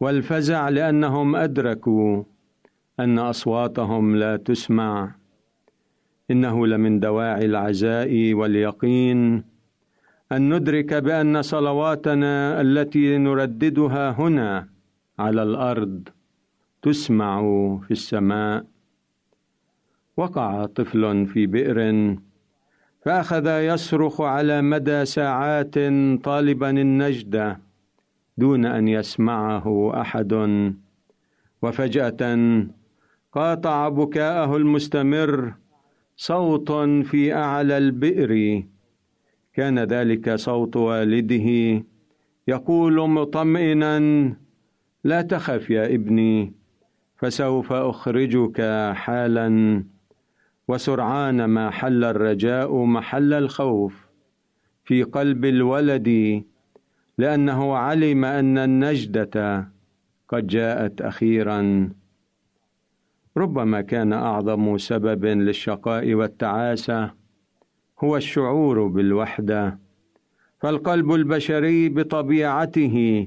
والفزع 0.00 0.68
لأنهم 0.68 1.36
أدركوا 1.36 2.22
أن 3.00 3.18
أصواتهم 3.18 4.16
لا 4.16 4.36
تسمع. 4.36 5.14
إنه 6.30 6.66
لمن 6.66 7.00
دواعي 7.00 7.44
العزاء 7.44 8.34
واليقين 8.34 9.44
أن 10.32 10.54
ندرك 10.54 10.94
بأن 10.94 11.42
صلواتنا 11.42 12.60
التي 12.60 13.18
نرددها 13.18 14.10
هنا 14.10 14.68
على 15.18 15.42
الأرض 15.42 16.08
تسمع 16.82 17.40
في 17.84 17.90
السماء. 17.90 18.64
وقع 20.16 20.66
طفل 20.66 21.26
في 21.26 21.46
بئر 21.46 21.80
فأخذ 23.02 23.46
يصرخ 23.46 24.20
على 24.20 24.62
مدى 24.62 25.04
ساعات 25.04 25.74
طالبا 26.24 26.70
النجدة 26.70 27.69
دون 28.40 28.64
أن 28.66 28.88
يسمعه 28.88 30.00
أحد. 30.00 30.32
وفجأة 31.62 32.22
قاطع 33.32 33.88
بكاءه 33.88 34.56
المستمر 34.56 35.54
صوت 36.16 36.72
في 37.10 37.34
أعلى 37.34 37.78
البئر. 37.78 38.62
كان 39.54 39.78
ذلك 39.78 40.34
صوت 40.34 40.76
والده 40.76 41.48
يقول 42.48 43.10
مطمئنا 43.10 43.96
لا 45.04 45.22
تخف 45.22 45.70
يا 45.70 45.94
ابني 45.94 46.52
فسوف 47.16 47.72
أخرجك 47.72 48.60
حالا. 48.94 49.48
وسرعان 50.68 51.44
ما 51.44 51.70
حل 51.70 52.04
الرجاء 52.04 52.84
محل 52.84 53.32
الخوف. 53.32 53.94
في 54.84 55.02
قلب 55.02 55.44
الولد 55.44 56.42
لأنه 57.20 57.76
علم 57.76 58.24
أن 58.24 58.58
النجدة 58.58 59.68
قد 60.28 60.46
جاءت 60.46 61.02
أخيرا. 61.02 61.90
ربما 63.36 63.80
كان 63.80 64.12
أعظم 64.12 64.78
سبب 64.78 65.24
للشقاء 65.24 66.14
والتعاسة 66.14 67.10
هو 67.98 68.16
الشعور 68.16 68.86
بالوحدة 68.86 69.78
فالقلب 70.58 71.12
البشري 71.12 71.88
بطبيعته 71.88 73.26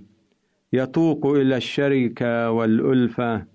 يتوق 0.74 1.26
إلى 1.26 1.58
الشركة 1.58 2.52
والألفة. 2.52 3.46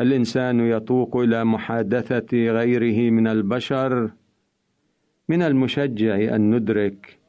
الإنسان 0.00 0.60
يتوق 0.60 1.16
إلى 1.16 1.44
محادثة 1.44 2.32
غيره 2.32 3.10
من 3.10 3.26
البشر 3.26 4.10
من 5.28 5.42
المشجع 5.42 6.34
أن 6.36 6.54
ندرك 6.54 7.19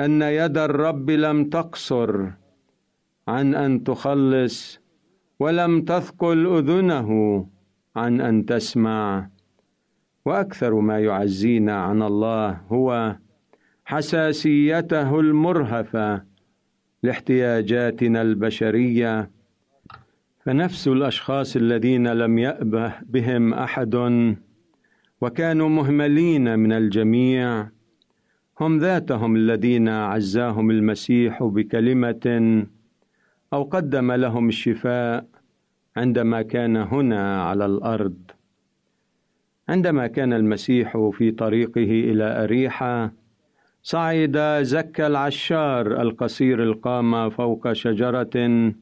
أن 0.00 0.22
يد 0.22 0.58
الرب 0.58 1.10
لم 1.10 1.44
تقصر 1.44 2.30
عن 3.28 3.54
أن 3.54 3.84
تخلص 3.84 4.80
ولم 5.40 5.82
تثقل 5.82 6.56
أذنه 6.58 7.10
عن 7.96 8.20
أن 8.20 8.46
تسمع. 8.46 9.28
وأكثر 10.24 10.74
ما 10.74 10.98
يعزينا 10.98 11.76
عن 11.82 12.02
الله 12.02 12.60
هو 12.68 13.16
حساسيته 13.84 15.20
المرهفة 15.20 16.22
لاحتياجاتنا 17.02 18.22
البشرية. 18.22 19.30
فنفس 20.44 20.88
الأشخاص 20.88 21.56
الذين 21.56 22.08
لم 22.08 22.38
يأبه 22.38 22.92
بهم 23.02 23.54
أحد 23.54 23.94
وكانوا 25.20 25.68
مهملين 25.68 26.58
من 26.58 26.72
الجميع 26.72 27.68
هم 28.60 28.78
ذاتهم 28.78 29.36
الذين 29.36 29.88
عزاهم 29.88 30.70
المسيح 30.70 31.42
بكلمة 31.42 32.66
أو 33.52 33.62
قدم 33.62 34.12
لهم 34.12 34.48
الشفاء 34.48 35.26
عندما 35.96 36.42
كان 36.42 36.76
هنا 36.76 37.42
على 37.42 37.66
الأرض. 37.66 38.16
عندما 39.68 40.06
كان 40.06 40.32
المسيح 40.32 41.10
في 41.12 41.30
طريقه 41.30 41.90
إلى 42.10 42.44
أريحة 42.44 43.12
صعد 43.82 44.38
زكى 44.62 45.06
العشار 45.06 46.02
القصير 46.02 46.62
القامه 46.62 47.28
فوق 47.28 47.72
شجرة 47.72 48.72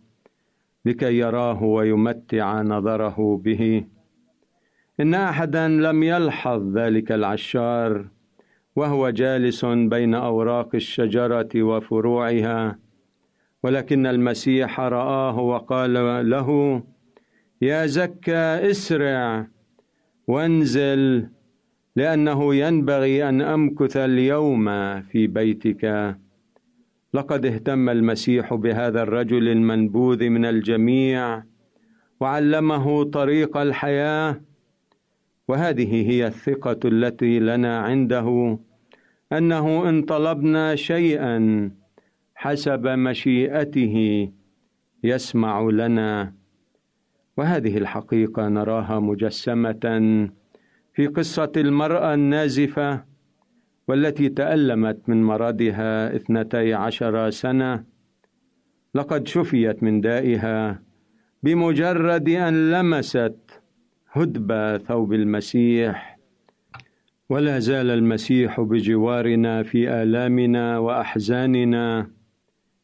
لكي 0.84 1.18
يراه 1.18 1.62
ويمتع 1.62 2.62
نظره 2.62 3.40
به. 3.44 3.84
إن 5.00 5.14
أحدا 5.14 5.68
لم 5.68 6.02
يلحظ 6.02 6.78
ذلك 6.78 7.12
العشار 7.12 8.13
وهو 8.76 9.10
جالس 9.10 9.64
بين 9.64 10.14
أوراق 10.14 10.74
الشجرة 10.74 11.62
وفروعها 11.62 12.78
ولكن 13.62 14.06
المسيح 14.06 14.80
رآه 14.80 15.38
وقال 15.38 15.94
له 16.30 16.82
يا 17.62 17.86
زكى 17.86 18.70
اسرع 18.70 19.46
وانزل 20.26 21.28
لأنه 21.96 22.54
ينبغي 22.54 23.28
أن 23.28 23.42
أمكث 23.42 23.96
اليوم 23.96 24.66
في 25.02 25.26
بيتك. 25.26 26.16
لقد 27.14 27.46
اهتم 27.46 27.88
المسيح 27.88 28.54
بهذا 28.54 29.02
الرجل 29.02 29.48
المنبوذ 29.48 30.28
من 30.28 30.44
الجميع 30.44 31.42
وعلمه 32.20 33.04
طريق 33.04 33.56
الحياة 33.56 34.40
وهذه 35.48 36.10
هي 36.10 36.26
الثقة 36.26 36.80
التي 36.84 37.38
لنا 37.38 37.78
عنده 37.78 38.58
أنه 39.32 39.88
إن 39.88 40.02
طلبنا 40.02 40.74
شيئا 40.74 41.70
حسب 42.34 42.86
مشيئته 42.86 44.28
يسمع 45.04 45.60
لنا. 45.62 46.34
وهذه 47.36 47.78
الحقيقة 47.78 48.48
نراها 48.48 49.00
مجسمة 49.00 50.28
في 50.94 51.06
قصة 51.06 51.52
المرأة 51.56 52.14
النازفة 52.14 53.04
والتي 53.88 54.28
تألمت 54.28 55.08
من 55.08 55.22
مرضها 55.22 56.16
اثنتي 56.16 56.74
عشر 56.74 57.30
سنة. 57.30 57.84
لقد 58.94 59.26
شفيت 59.28 59.82
من 59.82 60.00
دائها 60.00 60.82
بمجرد 61.42 62.28
أن 62.28 62.70
لمست 62.70 63.63
هدب 64.16 64.76
ثوب 64.76 65.12
المسيح 65.12 66.18
ولا 67.30 67.58
زال 67.58 67.90
المسيح 67.90 68.60
بجوارنا 68.60 69.62
في 69.62 69.90
آلامنا 70.02 70.78
وأحزاننا 70.78 72.10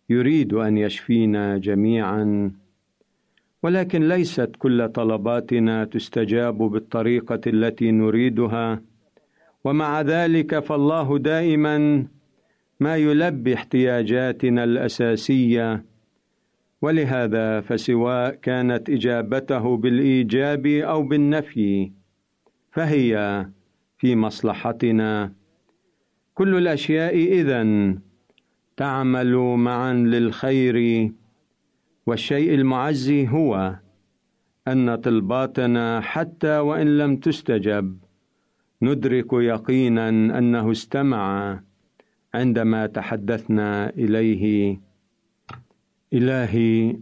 يريد 0.08 0.54
أن 0.54 0.78
يشفينا 0.78 1.58
جميعا. 1.58 2.50
ولكن 3.62 4.08
ليست 4.08 4.50
كل 4.58 4.88
طلباتنا 4.88 5.84
تستجاب 5.84 6.58
بالطريقة 6.58 7.40
التي 7.46 7.90
نريدها 7.90 8.82
ومع 9.64 10.00
ذلك 10.00 10.58
فالله 10.58 11.18
دائما 11.18 12.06
ما 12.80 12.96
يلبي 12.96 13.54
احتياجاتنا 13.54 14.64
الأساسية 14.64 15.84
ولهذا 16.82 17.60
فسواء 17.60 18.34
كانت 18.34 18.90
إجابته 18.90 19.76
بالإيجاب 19.76 20.66
أو 20.66 21.02
بالنفي. 21.02 21.92
فهي 22.72 23.46
في 23.98 24.16
مصلحتنا. 24.16 25.32
كل 26.34 26.56
الأشياء 26.56 27.16
إذن 27.16 27.98
تعمل 28.76 29.36
معا 29.36 29.92
للخير. 29.92 31.10
والشيء 32.06 32.54
المعزي 32.54 33.28
هو 33.28 33.76
أن 34.68 34.94
طلباتنا 34.94 36.00
حتى 36.00 36.58
وإن 36.58 36.98
لم 36.98 37.16
تستجب 37.16 37.98
ندرك 38.82 39.32
يقينا 39.32 40.08
أنه 40.08 40.70
استمع 40.70 41.60
عندما 42.34 42.86
تحدثنا 42.86 43.90
إليه. 43.90 44.80
إلهي 46.12 46.96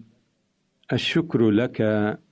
الشكر 0.92 1.50
لك 1.50 1.80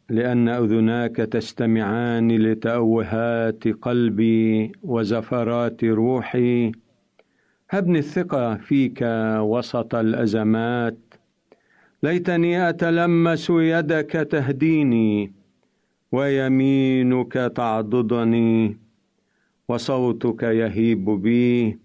لأن 0.09 0.49
أذناك 0.49 1.17
تستمعان 1.17 2.37
لتأوهات 2.37 3.69
قلبي 3.69 4.73
وزفرات 4.83 5.85
روحي. 5.85 6.73
هبني 7.71 7.99
الثقة 7.99 8.55
فيك 8.55 8.99
وسط 9.39 9.95
الأزمات. 9.95 10.99
ليتني 12.03 12.69
أتلمس 12.69 13.51
يدك 13.51 14.11
تهديني 14.31 15.33
ويمينك 16.13 17.33
تعضدني 17.33 18.77
وصوتك 19.69 20.43
يهيب 20.43 21.05
بي. 21.05 21.79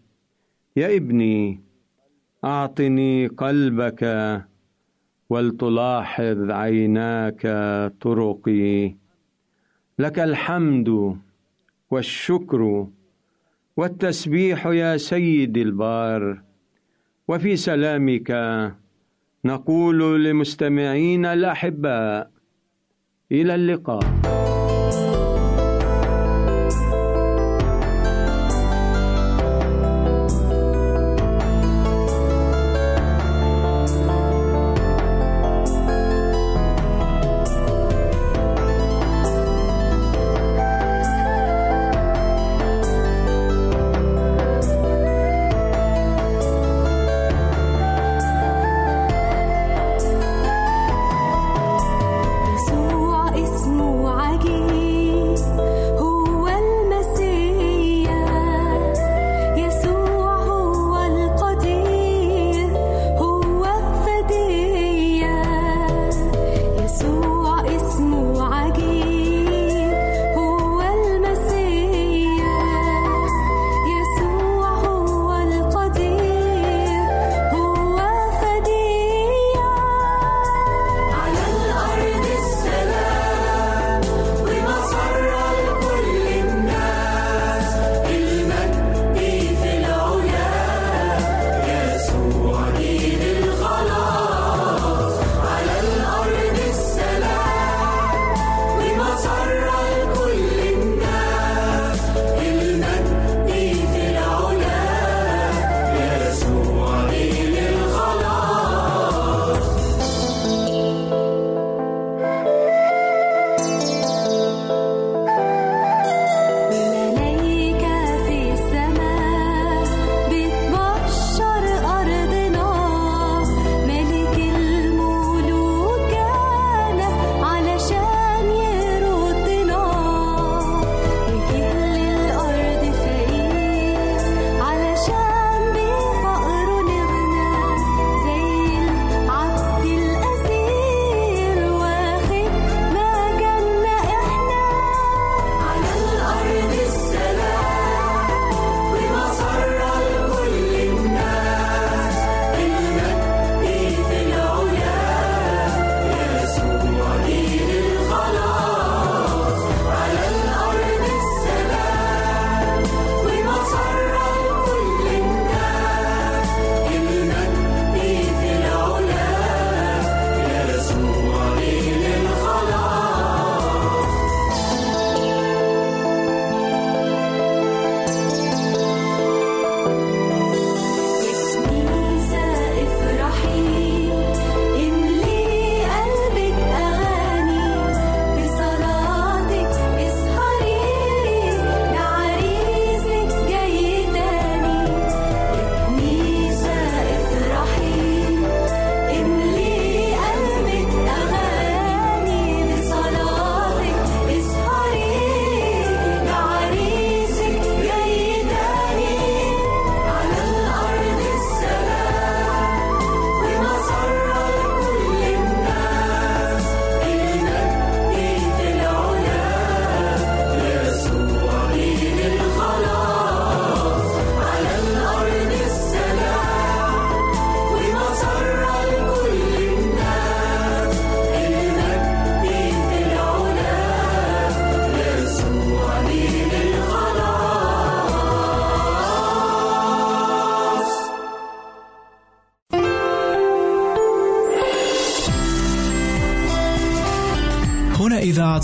يا 0.77 0.97
ابني 0.97 1.61
أعطني 2.43 3.27
قلبك 3.27 4.01
ولتلاحظ 5.31 6.51
عيناك 6.51 7.41
طرقي. 8.01 8.95
لك 9.99 10.19
الحمد 10.19 11.17
والشكر 11.91 12.87
والتسبيح 13.77 14.65
يا 14.65 14.97
سيدي 14.97 15.61
البار. 15.61 16.41
وفي 17.27 17.55
سلامك 17.55 18.29
نقول 19.45 20.25
لمستمعينا 20.25 21.33
الأحباء 21.33 22.31
إلى 23.31 23.55
اللقاء. 23.55 24.50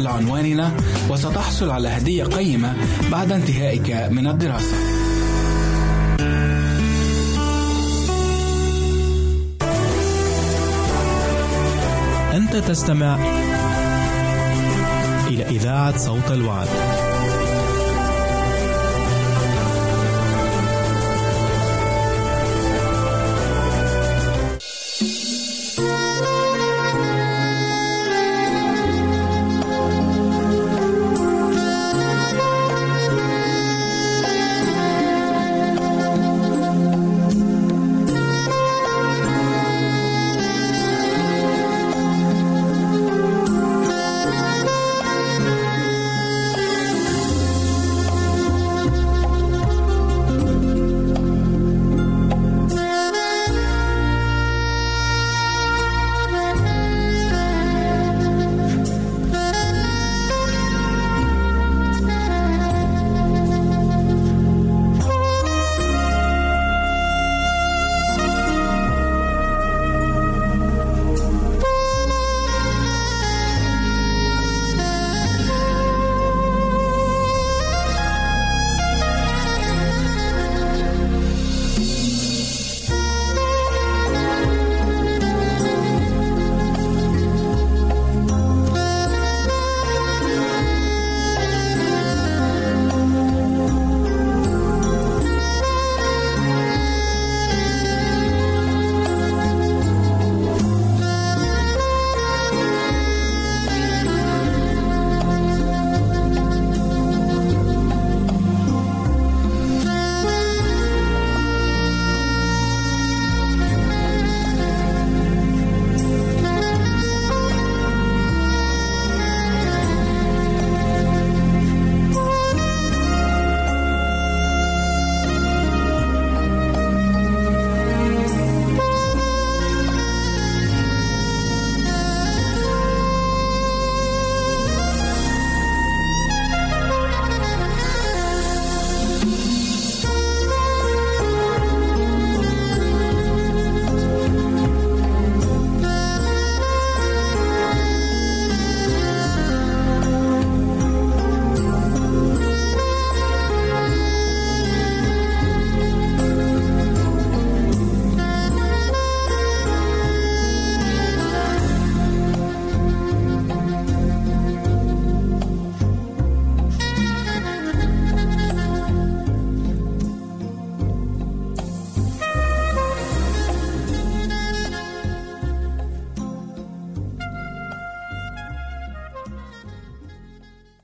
على 0.00 0.08
عنواننا 0.08 0.72
وستحصل 1.10 1.70
على 1.70 1.88
هدية 1.88 2.24
قيمة 2.24 2.76
بعد 3.12 3.32
انتهائك 3.32 3.90
من 4.10 4.26
الدراسة. 4.26 4.76
أنت 12.34 12.56
تستمع 12.56 13.18
إلى 15.28 15.44
إذاعة 15.48 15.98
صوت 15.98 16.30
الوعد. 16.30 16.68